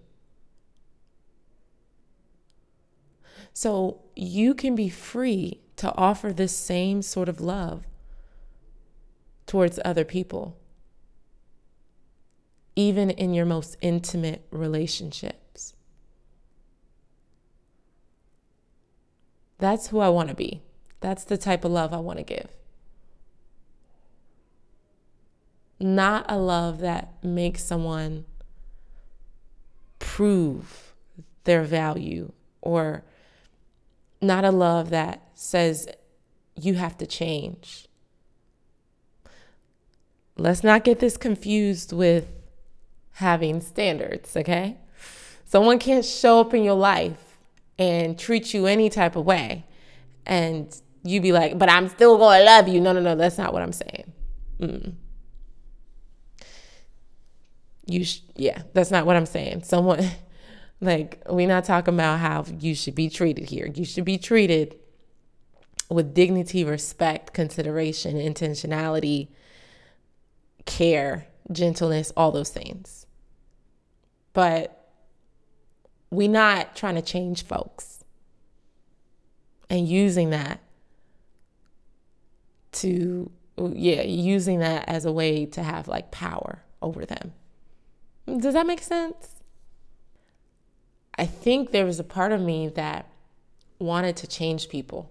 So 3.53 4.03
you 4.15 4.55
can 4.55 4.77
be 4.77 4.89
free 4.89 5.61
to 5.77 5.93
offer 5.97 6.33
this 6.33 6.57
same 6.57 7.03
sort 7.03 7.29
of 7.29 7.41
love 7.41 7.85
towards 9.47 9.81
other 9.85 10.05
people, 10.05 10.57
even 12.77 13.11
in 13.11 13.35
your 13.35 13.47
most 13.47 13.77
intimate 13.81 14.47
relationships. 14.51 15.75
That's 19.59 19.89
who 19.89 19.99
I 19.99 20.09
want 20.09 20.29
to 20.29 20.35
be. 20.37 20.63
That's 21.01 21.25
the 21.25 21.39
type 21.39 21.65
of 21.65 21.73
love 21.73 21.93
I 21.93 21.99
want 21.99 22.19
to 22.19 22.25
give. 22.25 22.51
Not 25.81 26.27
a 26.29 26.37
love 26.37 26.81
that 26.81 27.23
makes 27.23 27.65
someone 27.65 28.25
prove 29.99 30.95
their 31.45 31.63
value 31.63 32.33
or 32.61 33.05
not 34.21 34.45
a 34.45 34.51
love 34.51 34.91
that 34.91 35.23
says 35.35 35.89
you 36.57 36.75
have 36.75 36.97
to 36.99 37.07
change. 37.07 37.87
Let's 40.37 40.65
not 40.65 40.85
get 40.85 40.99
this 40.99 41.17
confused 41.17 41.93
with 41.93 42.27
having 43.13 43.61
standards, 43.61 44.37
okay? 44.37 44.77
Someone 45.45 45.79
can't 45.79 46.05
show 46.05 46.41
up 46.41 46.55
in 46.55 46.63
your 46.63 46.75
life 46.75 47.39
and 47.79 48.19
treat 48.19 48.53
you 48.53 48.67
any 48.67 48.91
type 48.91 49.17
of 49.17 49.25
way 49.25 49.65
and 50.27 50.81
you 51.03 51.21
be 51.21 51.33
like, 51.33 51.59
but 51.59 51.71
I'm 51.71 51.89
still 51.89 52.19
to 52.19 52.25
love 52.25 52.69
you. 52.69 52.81
No, 52.81 52.93
no, 52.93 53.01
no, 53.01 53.17
that's 53.17 53.39
not 53.39 53.53
what 53.53 53.63
I'm 53.63 53.73
saying. 53.73 54.13
Mm. 54.61 54.93
You, 57.89 58.05
sh- 58.05 58.21
yeah, 58.37 58.63
that's 58.75 58.91
not 58.91 59.07
what 59.07 59.17
I'm 59.17 59.27
saying. 59.27 59.65
Someone, 59.65 60.07
like, 60.81 61.23
we're 61.29 61.49
not 61.49 61.65
talking 61.65 61.95
about 61.95 62.21
how 62.21 62.45
you 62.61 62.75
should 62.75 62.95
be 62.95 63.09
treated 63.09 63.49
here. 63.49 63.67
You 63.67 63.85
should 63.85 64.05
be 64.05 64.19
treated 64.19 64.77
with 65.91 66.15
dignity, 66.15 66.65
respect, 66.65 67.33
consideration, 67.33 68.17
intentionality, 68.17 69.29
care, 70.67 71.27
gentleness, 71.51 72.13
all 72.17 72.31
those 72.31 72.51
things. 72.51 73.07
But 74.35 74.79
we're 76.11 76.29
not 76.29 76.77
trying 76.77 76.95
to 76.95 77.03
change 77.03 77.45
folks 77.45 78.05
and 79.71 79.89
using 79.89 80.31
that 80.31 80.61
to 82.73 83.31
yeah 83.73 84.03
using 84.03 84.61
that 84.61 84.89
as 84.89 85.05
a 85.05 85.13
way 85.13 85.45
to 85.45 85.63
have 85.63 85.89
like 85.89 86.11
power 86.11 86.63
over 86.81 87.05
them 87.05 87.33
does 88.37 88.55
that 88.55 88.67
make 88.67 88.83
sense? 88.83 89.39
I 91.17 91.27
think 91.27 91.73
there 91.73 91.85
was 91.85 91.99
a 91.99 92.05
part 92.05 92.33
of 92.33 92.41
me 92.41 92.69
that 92.69 93.07
wanted 93.79 94.17
to 94.17 94.27
change 94.27 94.69
people. 94.69 95.11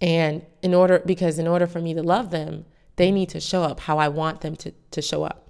And 0.00 0.44
in 0.62 0.74
order 0.74 1.00
because 1.04 1.38
in 1.38 1.46
order 1.46 1.66
for 1.66 1.80
me 1.80 1.94
to 1.94 2.02
love 2.02 2.30
them 2.30 2.64
they 2.96 3.10
need 3.10 3.28
to 3.30 3.40
show 3.40 3.62
up 3.62 3.80
how 3.80 3.98
i 3.98 4.06
want 4.06 4.42
them 4.42 4.54
to, 4.56 4.72
to 4.90 5.00
show 5.00 5.22
up. 5.22 5.48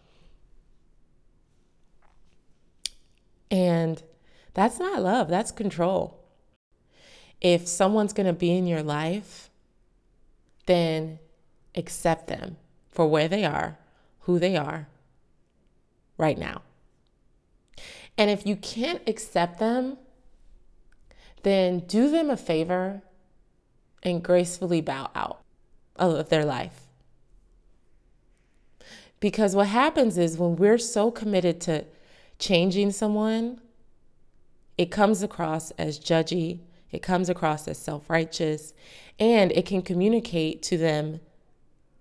And 3.50 4.02
that's 4.52 4.78
not 4.78 5.02
love 5.02 5.28
that's 5.28 5.52
control. 5.52 6.18
If 7.40 7.66
someone's 7.66 8.12
going 8.12 8.26
to 8.26 8.32
be 8.32 8.50
in 8.56 8.66
your 8.66 8.82
life 8.82 9.48
then 10.66 11.18
accept 11.74 12.26
them 12.26 12.56
for 12.90 13.06
where 13.08 13.28
they 13.28 13.44
are, 13.44 13.78
who 14.20 14.38
they 14.38 14.54
are 14.56 14.86
right 16.22 16.38
now. 16.38 16.62
And 18.16 18.30
if 18.30 18.46
you 18.46 18.56
can't 18.56 19.02
accept 19.08 19.58
them, 19.58 19.98
then 21.42 21.80
do 21.80 22.08
them 22.08 22.30
a 22.30 22.36
favor 22.36 23.02
and 24.04 24.22
gracefully 24.22 24.80
bow 24.80 25.10
out 25.14 25.40
of 25.96 26.28
their 26.28 26.44
life. 26.44 26.86
Because 29.18 29.56
what 29.56 29.68
happens 29.68 30.16
is 30.16 30.38
when 30.38 30.56
we're 30.56 30.78
so 30.78 31.10
committed 31.10 31.60
to 31.62 31.84
changing 32.38 32.92
someone, 32.92 33.60
it 34.78 34.90
comes 34.90 35.22
across 35.22 35.70
as 35.72 35.98
judgy, 35.98 36.60
it 36.90 37.02
comes 37.02 37.28
across 37.28 37.68
as 37.68 37.78
self 37.78 38.08
righteous, 38.08 38.74
and 39.18 39.52
it 39.52 39.66
can 39.66 39.82
communicate 39.82 40.62
to 40.62 40.78
them 40.78 41.20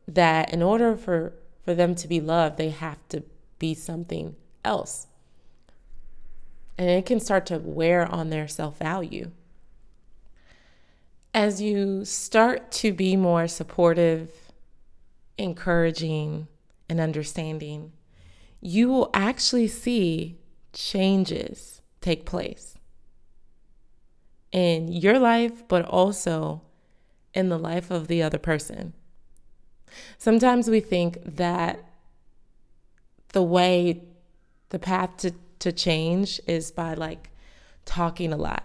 that 0.08 0.54
in 0.54 0.62
order 0.62 0.96
for, 0.96 1.34
for 1.64 1.74
them 1.74 1.96
to 1.96 2.08
be 2.08 2.20
loved, 2.20 2.58
they 2.58 2.70
have 2.70 2.98
to 3.10 3.24
be 3.62 3.76
something 3.76 4.36
else. 4.66 5.08
And 6.78 6.90
it 6.90 7.06
can 7.06 7.20
start 7.20 7.46
to 7.46 7.60
wear 7.60 8.06
on 8.06 8.32
their 8.32 8.48
self 8.48 8.80
value. 8.80 9.32
As 11.34 11.62
you 11.62 12.04
start 12.04 12.72
to 12.74 12.92
be 12.92 13.16
more 13.16 13.48
supportive, 13.48 14.32
encouraging, 15.38 16.48
and 16.90 17.00
understanding, 17.00 17.94
you 18.60 18.90
will 18.90 19.12
actually 19.14 19.68
see 19.68 20.40
changes 20.74 21.82
take 22.02 22.26
place 22.26 22.76
in 24.52 24.92
your 24.92 25.20
life, 25.20 25.68
but 25.68 25.86
also 25.86 26.64
in 27.34 27.50
the 27.50 27.60
life 27.60 27.92
of 27.92 28.08
the 28.08 28.24
other 28.24 28.40
person. 28.40 28.94
Sometimes 30.18 30.68
we 30.68 30.80
think 30.80 31.20
that 31.24 31.91
the 33.34 33.44
way, 33.44 34.04
the 34.70 34.80
path 34.80 35.18
to, 35.18 35.34
to 35.60 35.72
change 35.72 36.40
is 36.48 36.72
by 36.72 36.94
like 36.94 37.30
talking 37.86 38.34
a 38.34 38.38
lot 38.38 38.64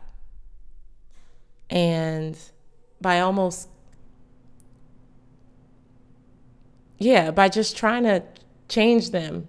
and 1.71 2.39
by 3.01 3.21
almost, 3.21 3.69
yeah, 6.99 7.31
by 7.31 7.49
just 7.49 7.77
trying 7.77 8.05
to 8.05 8.23
change 8.69 9.11
them, 9.11 9.49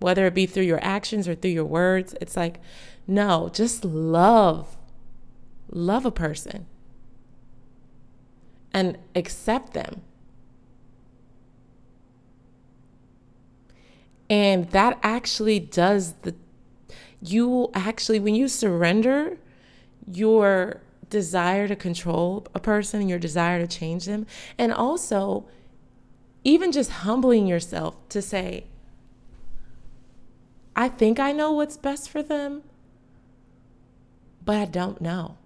whether 0.00 0.26
it 0.26 0.34
be 0.34 0.46
through 0.46 0.62
your 0.62 0.82
actions 0.82 1.28
or 1.28 1.34
through 1.34 1.50
your 1.50 1.64
words. 1.64 2.14
It's 2.20 2.36
like, 2.36 2.60
no, 3.06 3.50
just 3.52 3.84
love 3.84 4.78
love 5.70 6.06
a 6.06 6.10
person 6.10 6.66
and 8.72 8.98
accept 9.14 9.74
them. 9.74 10.02
And 14.30 14.70
that 14.70 14.98
actually 15.02 15.58
does 15.58 16.14
the, 16.22 16.34
you 17.22 17.70
actually, 17.74 18.20
when 18.20 18.34
you 18.34 18.48
surrender 18.48 19.38
your 20.06 20.80
desire 21.10 21.66
to 21.68 21.76
control 21.76 22.46
a 22.54 22.60
person, 22.60 23.08
your 23.08 23.18
desire 23.18 23.58
to 23.58 23.66
change 23.66 24.04
them, 24.04 24.26
and 24.58 24.72
also 24.72 25.46
even 26.44 26.72
just 26.72 26.90
humbling 26.90 27.46
yourself 27.46 27.96
to 28.10 28.22
say, 28.22 28.64
I 30.76 30.88
think 30.88 31.18
I 31.18 31.32
know 31.32 31.52
what's 31.52 31.76
best 31.76 32.08
for 32.08 32.22
them, 32.22 32.62
but 34.44 34.56
I 34.56 34.64
don't 34.64 35.00
know. 35.00 35.36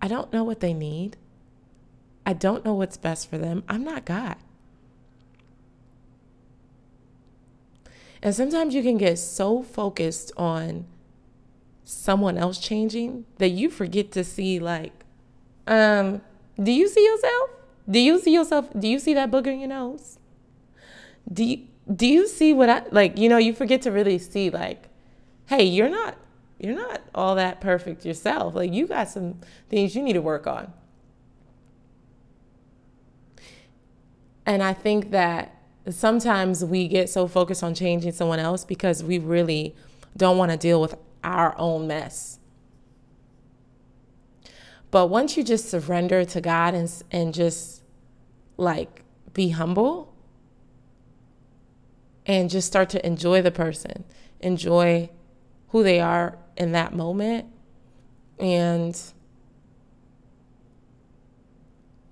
I 0.00 0.08
don't 0.08 0.32
know 0.32 0.44
what 0.44 0.60
they 0.60 0.72
need. 0.72 1.16
I 2.24 2.32
don't 2.32 2.64
know 2.64 2.74
what's 2.74 2.96
best 2.96 3.28
for 3.28 3.36
them. 3.36 3.64
I'm 3.68 3.84
not 3.84 4.04
God. 4.04 4.36
And 8.22 8.34
sometimes 8.34 8.74
you 8.74 8.82
can 8.82 8.98
get 8.98 9.18
so 9.18 9.62
focused 9.62 10.32
on 10.36 10.86
someone 11.84 12.36
else 12.36 12.58
changing 12.58 13.24
that 13.38 13.48
you 13.48 13.70
forget 13.70 14.12
to 14.12 14.24
see, 14.24 14.58
like, 14.58 14.92
um, 15.66 16.20
do 16.62 16.70
you 16.70 16.88
see 16.88 17.04
yourself? 17.04 17.50
Do 17.88 17.98
you 17.98 18.20
see 18.20 18.34
yourself? 18.34 18.68
Do 18.78 18.86
you 18.86 18.98
see 18.98 19.14
that 19.14 19.30
booger 19.30 19.48
in 19.48 19.60
your 19.60 19.68
nose? 19.68 20.18
Do 21.32 21.44
you, 21.44 21.66
do 21.94 22.06
you 22.06 22.28
see 22.28 22.52
what 22.52 22.68
I 22.68 22.82
like? 22.90 23.18
You 23.18 23.28
know, 23.28 23.38
you 23.38 23.54
forget 23.54 23.82
to 23.82 23.90
really 23.90 24.18
see, 24.18 24.50
like, 24.50 24.88
hey, 25.46 25.64
you're 25.64 25.88
not 25.88 26.16
you're 26.60 26.76
not 26.76 27.00
all 27.14 27.36
that 27.36 27.60
perfect 27.60 28.04
yourself. 28.04 28.54
Like 28.54 28.72
you 28.72 28.86
got 28.86 29.08
some 29.08 29.40
things 29.70 29.96
you 29.96 30.02
need 30.02 30.12
to 30.12 30.22
work 30.22 30.46
on. 30.46 30.72
And 34.44 34.62
I 34.62 34.74
think 34.74 35.10
that 35.10 35.56
sometimes 35.88 36.64
we 36.64 36.88
get 36.88 37.08
so 37.08 37.26
focused 37.26 37.62
on 37.62 37.74
changing 37.74 38.12
someone 38.12 38.38
else 38.38 38.64
because 38.64 39.02
we 39.02 39.18
really 39.18 39.74
don't 40.16 40.36
want 40.36 40.50
to 40.50 40.56
deal 40.56 40.80
with 40.80 40.94
our 41.24 41.56
own 41.58 41.86
mess. 41.86 42.38
But 44.90 45.06
once 45.06 45.36
you 45.36 45.44
just 45.44 45.70
surrender 45.70 46.24
to 46.24 46.40
God 46.40 46.74
and, 46.74 46.92
and 47.10 47.32
just 47.32 47.82
like 48.56 49.02
be 49.32 49.50
humble 49.50 50.12
and 52.26 52.50
just 52.50 52.66
start 52.66 52.90
to 52.90 53.06
enjoy 53.06 53.40
the 53.40 53.50
person, 53.50 54.04
enjoy 54.40 55.10
who 55.68 55.82
they 55.82 56.00
are 56.00 56.38
in 56.56 56.72
that 56.72 56.94
moment 56.94 57.46
and 58.38 59.00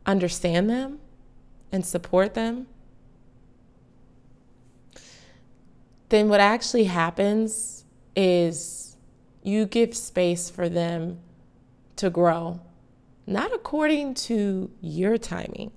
understand 0.07 0.71
them 0.71 0.99
and 1.73 1.85
support 1.85 2.35
them, 2.35 2.67
then 6.09 6.29
what 6.29 6.41
actually 6.41 6.85
happens 6.85 7.85
is 8.17 8.97
You 9.43 9.67
give 9.67 9.97
space 9.97 10.51
for 10.51 10.69
them 10.69 11.21
to 11.97 12.11
grow, 12.11 12.61
not 13.27 13.53
according 13.55 14.15
to 14.15 14.71
your 14.81 15.17
timing, 15.19 15.71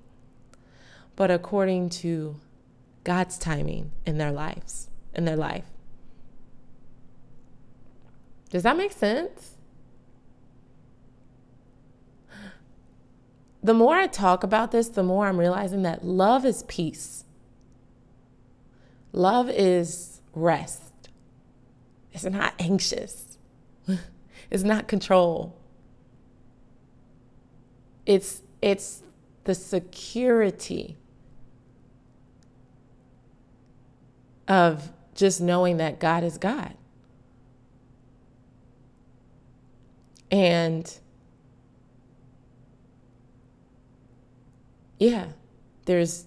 but 1.15 1.31
according 1.31 1.89
to 1.89 2.39
God's 3.03 3.37
timing 3.37 3.91
in 4.05 4.17
their 4.17 4.31
lives, 4.31 4.89
in 5.13 5.25
their 5.25 5.35
life. 5.35 5.65
Does 8.49 8.63
that 8.63 8.75
make 8.75 8.91
sense? 8.91 9.55
The 13.63 13.73
more 13.73 13.95
I 13.95 14.07
talk 14.07 14.43
about 14.43 14.71
this, 14.71 14.89
the 14.89 15.03
more 15.03 15.27
I'm 15.27 15.37
realizing 15.37 15.83
that 15.83 16.03
love 16.03 16.45
is 16.45 16.63
peace. 16.63 17.23
Love 19.13 19.49
is 19.49 20.10
rest. 20.33 21.09
It's 22.13 22.23
not 22.25 22.53
anxious. 22.59 23.37
it's 24.51 24.63
not 24.63 24.87
control. 24.87 25.57
It's 28.05 28.41
it's 28.61 29.03
the 29.43 29.55
security 29.55 30.97
of 34.47 34.91
just 35.15 35.41
knowing 35.41 35.77
that 35.77 35.99
God 35.99 36.23
is 36.23 36.37
God. 36.37 36.75
And 40.29 40.97
yeah, 44.99 45.27
there's 45.85 46.25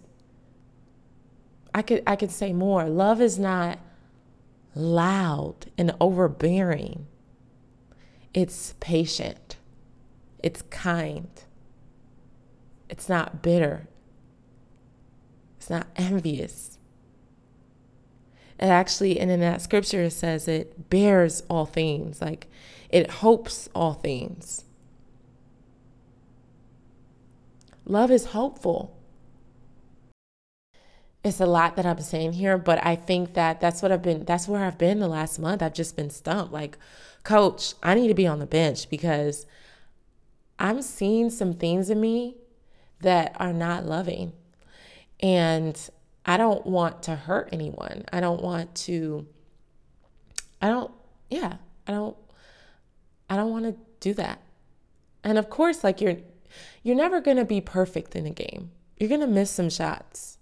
I 1.74 1.82
could 1.82 2.02
I 2.06 2.16
could 2.16 2.30
say 2.30 2.52
more. 2.52 2.88
Love 2.88 3.20
is 3.20 3.38
not 3.38 3.78
loud 4.74 5.66
and 5.78 5.94
overbearing. 6.00 7.06
It's 8.32 8.74
patient. 8.80 9.56
It's 10.42 10.62
kind. 10.62 11.28
It's 12.88 13.08
not 13.08 13.42
bitter. 13.42 13.88
It's 15.56 15.70
not 15.70 15.86
envious. 15.96 16.78
It 18.58 18.66
actually, 18.66 19.18
and 19.18 19.30
in 19.30 19.40
that 19.40 19.62
scripture, 19.62 20.02
it 20.02 20.12
says 20.12 20.46
it 20.46 20.90
bears 20.90 21.42
all 21.48 21.66
things, 21.66 22.20
like 22.20 22.46
it 22.88 23.10
hopes 23.10 23.68
all 23.74 23.94
things. 23.94 24.64
Love 27.86 28.10
is 28.10 28.26
hopeful. 28.26 28.93
It's 31.24 31.40
a 31.40 31.46
lot 31.46 31.76
that 31.76 31.86
I'm 31.86 32.00
saying 32.00 32.34
here, 32.34 32.58
but 32.58 32.84
I 32.84 32.96
think 32.96 33.32
that 33.32 33.58
that's 33.58 33.80
what 33.80 33.90
I've 33.90 34.02
been, 34.02 34.26
that's 34.26 34.46
where 34.46 34.62
I've 34.62 34.76
been 34.76 34.98
the 34.98 35.08
last 35.08 35.38
month. 35.38 35.62
I've 35.62 35.72
just 35.72 35.96
been 35.96 36.10
stumped. 36.10 36.52
Like, 36.52 36.76
coach, 37.22 37.72
I 37.82 37.94
need 37.94 38.08
to 38.08 38.14
be 38.14 38.26
on 38.26 38.40
the 38.40 38.46
bench 38.46 38.90
because 38.90 39.46
I'm 40.58 40.82
seeing 40.82 41.30
some 41.30 41.54
things 41.54 41.88
in 41.88 41.98
me 41.98 42.36
that 43.00 43.34
are 43.40 43.54
not 43.54 43.86
loving. 43.86 44.32
And 45.20 45.78
I 46.26 46.36
don't 46.36 46.66
want 46.66 47.02
to 47.04 47.16
hurt 47.16 47.48
anyone. 47.52 48.04
I 48.12 48.20
don't 48.20 48.42
want 48.42 48.74
to, 48.76 49.26
I 50.60 50.68
don't, 50.68 50.90
yeah, 51.30 51.54
I 51.86 51.92
don't, 51.92 52.16
I 53.30 53.36
don't 53.36 53.50
want 53.50 53.64
to 53.64 53.76
do 54.00 54.12
that. 54.14 54.42
And 55.22 55.38
of 55.38 55.48
course, 55.48 55.82
like 55.82 56.02
you're, 56.02 56.16
you're 56.82 56.96
never 56.96 57.22
going 57.22 57.38
to 57.38 57.46
be 57.46 57.62
perfect 57.62 58.14
in 58.14 58.26
a 58.26 58.30
game. 58.30 58.72
You're 58.98 59.08
going 59.08 59.22
to 59.22 59.26
miss 59.26 59.50
some 59.50 59.70
shots. 59.70 60.36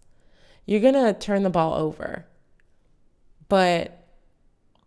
You're 0.66 0.81
going 0.81 0.94
to 0.94 1.12
turn 1.12 1.42
the 1.42 1.51
ball 1.51 1.75
over. 1.75 2.27
But 3.48 4.07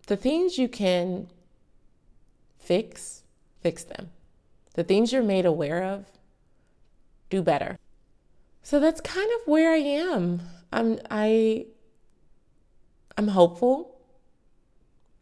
the 0.07 0.17
things 0.17 0.57
you 0.57 0.67
can 0.67 1.27
fix, 2.57 3.23
fix 3.61 3.83
them. 3.83 4.09
The 4.73 4.83
things 4.83 5.11
you're 5.11 5.23
made 5.23 5.45
aware 5.45 5.83
of, 5.83 6.05
do 7.29 7.41
better. 7.41 7.77
So 8.63 8.79
that's 8.79 9.01
kind 9.01 9.29
of 9.39 9.47
where 9.47 9.71
I 9.71 9.77
am. 9.77 10.41
I'm 10.73 10.99
I 11.09 11.67
I'm 13.17 13.29
hopeful 13.29 14.01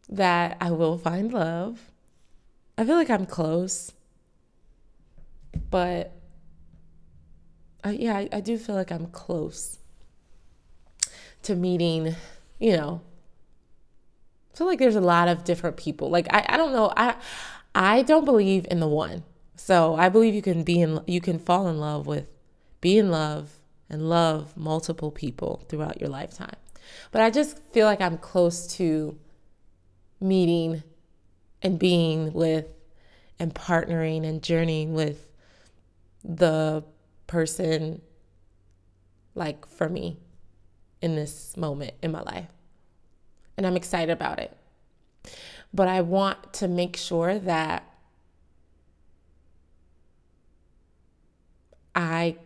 that 0.08 0.56
I 0.60 0.70
will 0.70 0.98
find 0.98 1.32
love. 1.32 1.92
I 2.76 2.84
feel 2.84 2.96
like 2.96 3.10
I'm 3.10 3.26
close. 3.26 3.92
But 5.70 6.12
I, 7.84 7.90
yeah, 7.90 8.16
I, 8.16 8.28
I 8.32 8.40
do 8.40 8.58
feel 8.58 8.74
like 8.74 8.90
I'm 8.90 9.06
close 9.08 9.78
to 11.44 11.54
meeting, 11.54 12.14
you 12.58 12.76
know. 12.76 13.00
I 14.52 14.56
feel 14.56 14.66
like 14.66 14.78
there's 14.78 14.96
a 14.96 15.00
lot 15.00 15.28
of 15.28 15.44
different 15.44 15.76
people. 15.76 16.10
Like 16.10 16.26
I, 16.32 16.44
I 16.50 16.56
don't 16.56 16.72
know. 16.72 16.92
I 16.96 17.16
I 17.74 18.02
don't 18.02 18.24
believe 18.24 18.66
in 18.70 18.80
the 18.80 18.88
one. 18.88 19.24
So 19.56 19.94
I 19.94 20.08
believe 20.08 20.34
you 20.34 20.42
can 20.42 20.62
be 20.62 20.80
in 20.80 21.00
you 21.06 21.20
can 21.20 21.38
fall 21.38 21.68
in 21.68 21.78
love 21.78 22.06
with 22.06 22.26
be 22.80 22.98
in 22.98 23.10
love 23.10 23.50
and 23.88 24.08
love 24.08 24.56
multiple 24.56 25.10
people 25.10 25.64
throughout 25.68 26.00
your 26.00 26.10
lifetime. 26.10 26.56
But 27.10 27.22
I 27.22 27.30
just 27.30 27.58
feel 27.72 27.86
like 27.86 28.00
I'm 28.00 28.18
close 28.18 28.66
to 28.76 29.18
meeting 30.20 30.82
and 31.62 31.78
being 31.78 32.32
with 32.32 32.66
and 33.38 33.54
partnering 33.54 34.24
and 34.24 34.42
journeying 34.42 34.94
with 34.94 35.26
the 36.22 36.84
person 37.26 38.00
like 39.34 39.66
for 39.66 39.88
me 39.88 40.18
in 41.04 41.16
this 41.16 41.54
moment 41.54 41.92
in 42.02 42.10
my 42.10 42.22
life. 42.22 42.48
And 43.58 43.66
I'm 43.66 43.76
excited 43.76 44.10
about 44.10 44.38
it. 44.38 44.56
But 45.72 45.86
I 45.86 46.00
want 46.00 46.54
to 46.54 46.66
make 46.66 46.96
sure 46.96 47.38
that 47.38 47.84
I 51.94 52.38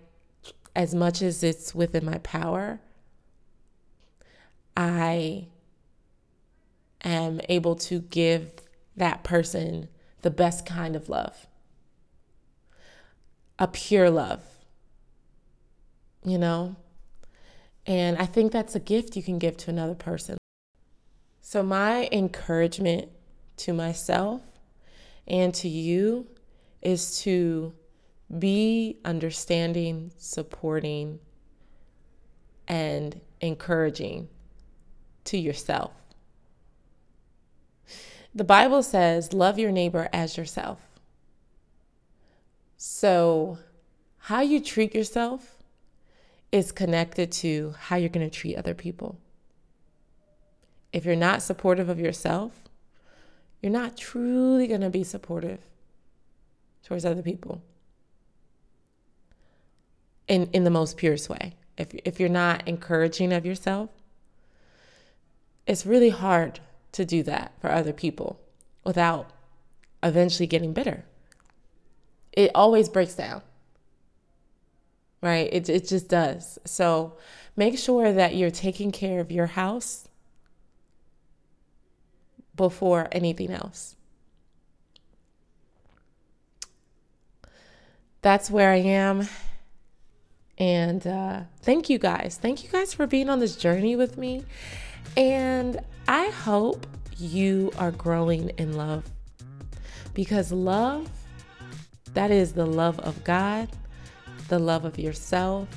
as 0.75 0.93
much 0.93 1.23
as 1.23 1.45
it's 1.45 1.73
within 1.73 2.05
my 2.05 2.19
power, 2.19 2.81
I 4.77 5.47
am 7.05 7.41
able 7.49 7.77
to 7.77 8.01
give 8.01 8.51
that 8.97 9.23
person 9.23 9.89
the 10.23 10.31
best 10.31 10.67
kind 10.67 10.97
of 10.97 11.09
love, 11.09 11.47
a 13.57 13.69
pure 13.69 14.11
love, 14.11 14.43
you 16.25 16.39
know? 16.39 16.75
And 17.89 18.19
I 18.19 18.27
think 18.27 18.53
that's 18.53 18.75
a 18.75 18.81
gift 18.81 19.17
you 19.17 19.23
can 19.23 19.39
give 19.39 19.57
to 19.57 19.71
another 19.71 19.95
person. 19.95 20.37
So, 21.41 21.63
my 21.63 22.07
encouragement 22.13 23.09
to 23.57 23.73
myself 23.73 24.43
and 25.27 25.55
to 25.55 25.71
you 25.71 26.27
is 26.83 27.19
to 27.23 27.73
be 28.39 28.99
understanding, 29.07 30.13
supporting, 30.19 31.19
and 32.69 33.19
encouraging 33.41 34.29
to 35.25 35.39
yourself. 35.39 35.93
The 38.35 38.45
Bible 38.45 38.83
says, 38.83 39.33
love 39.33 39.59
your 39.59 39.73
neighbor 39.73 40.11
as 40.13 40.37
yourself. 40.37 40.79
So, 42.77 43.59
how 44.19 44.43
you 44.43 44.61
treat 44.61 44.95
yourself 44.95 45.58
is 46.51 46.73
connected 46.73 47.31
to 47.31 47.75
how 47.79 47.97
you're 47.97 48.09
going 48.09 48.29
to 48.29 48.35
treat 48.35 48.57
other 48.57 48.75
people. 48.75 49.19
If 50.93 51.05
you're 51.05 51.17
not 51.17 51.43
supportive 51.43 51.89
of 51.89 52.01
yourself, 52.01 52.53
you're 53.61 53.73
not 53.73 53.97
truly 53.97 54.67
going 54.67 54.81
to 54.81 54.91
be 54.91 55.05
supportive 55.05 55.61
towards 56.83 57.05
other 57.05 57.23
people 57.23 57.63
in, 60.27 60.49
in 60.53 60.65
the 60.65 60.71
most 60.71 60.97
purest 60.97 61.29
way. 61.29 61.55
If, 61.77 61.95
if 62.05 62.19
you're 62.19 62.29
not 62.29 62.67
encouraging 62.67 63.33
of 63.33 63.45
yourself, 63.45 63.91
it's 65.67 65.85
really 65.85 66.11
hard 66.11 66.61
to 66.93 67.05
do 67.05 67.23
that 67.25 67.53
for 67.61 67.71
other 67.71 67.93
people 67.93 68.41
without 68.85 69.31
eventually 70.03 70.47
getting 70.47 70.73
bitter. 70.73 71.05
It 72.33 72.51
always 72.55 72.89
breaks 72.89 73.15
down, 73.15 73.43
right? 75.23 75.49
It, 75.53 75.69
it 75.69 75.89
just 75.89 76.09
does. 76.09 76.59
So 76.65 77.17
make 77.57 77.79
sure 77.79 78.13
that 78.13 78.37
you're 78.37 78.51
taking 78.51 78.93
care 78.93 79.21
of 79.21 79.33
your 79.33 79.47
house 79.47 80.09
before 82.55 83.09
anything 83.13 83.51
else. 83.51 83.97
That's 88.21 88.51
where 88.51 88.71
I 88.71 88.79
am. 88.79 89.29
And 90.59 91.07
uh, 91.07 91.43
thank 91.63 91.89
you 91.89 91.99
guys. 91.99 92.39
Thank 92.41 92.65
you 92.65 92.71
guys 92.71 92.93
for 92.93 93.07
being 93.07 93.31
on 93.31 93.39
this 93.39 93.57
journey 93.57 93.95
with 93.95 94.19
me. 94.19 94.45
And 95.17 95.81
I 96.09 96.29
hope 96.31 96.87
you 97.17 97.73
are 97.79 97.93
growing 97.93 98.51
in 98.59 98.77
love 98.77 99.05
because 100.15 100.51
love, 100.51 101.09
that 102.15 102.31
is 102.31 102.53
the 102.53 102.67
love 102.67 102.99
of 103.01 103.23
God, 103.23 103.69
the 104.49 104.59
love 104.59 104.85
of 104.85 104.99
yourself, 104.99 105.69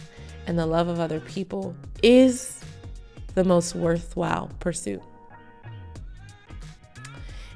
and 0.48 0.58
the 0.58 0.66
love 0.66 0.88
of 0.88 1.00
other 1.00 1.20
people, 1.20 1.76
is 2.02 2.64
the 3.36 3.44
most 3.44 3.76
worthwhile 3.76 4.50
pursuit. 4.60 5.02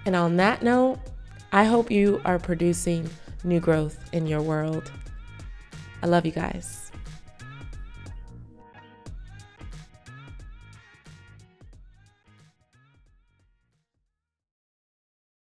And 0.06 0.16
on 0.16 0.38
that 0.38 0.62
note, 0.62 1.00
I 1.52 1.64
hope 1.64 1.90
you 1.90 2.22
are 2.26 2.38
producing 2.38 3.10
new 3.44 3.60
growth 3.60 3.98
in 4.14 4.28
your 4.28 4.42
world. 4.42 4.92
I 6.04 6.08
love 6.08 6.26
you 6.26 6.32
guys. 6.32 6.85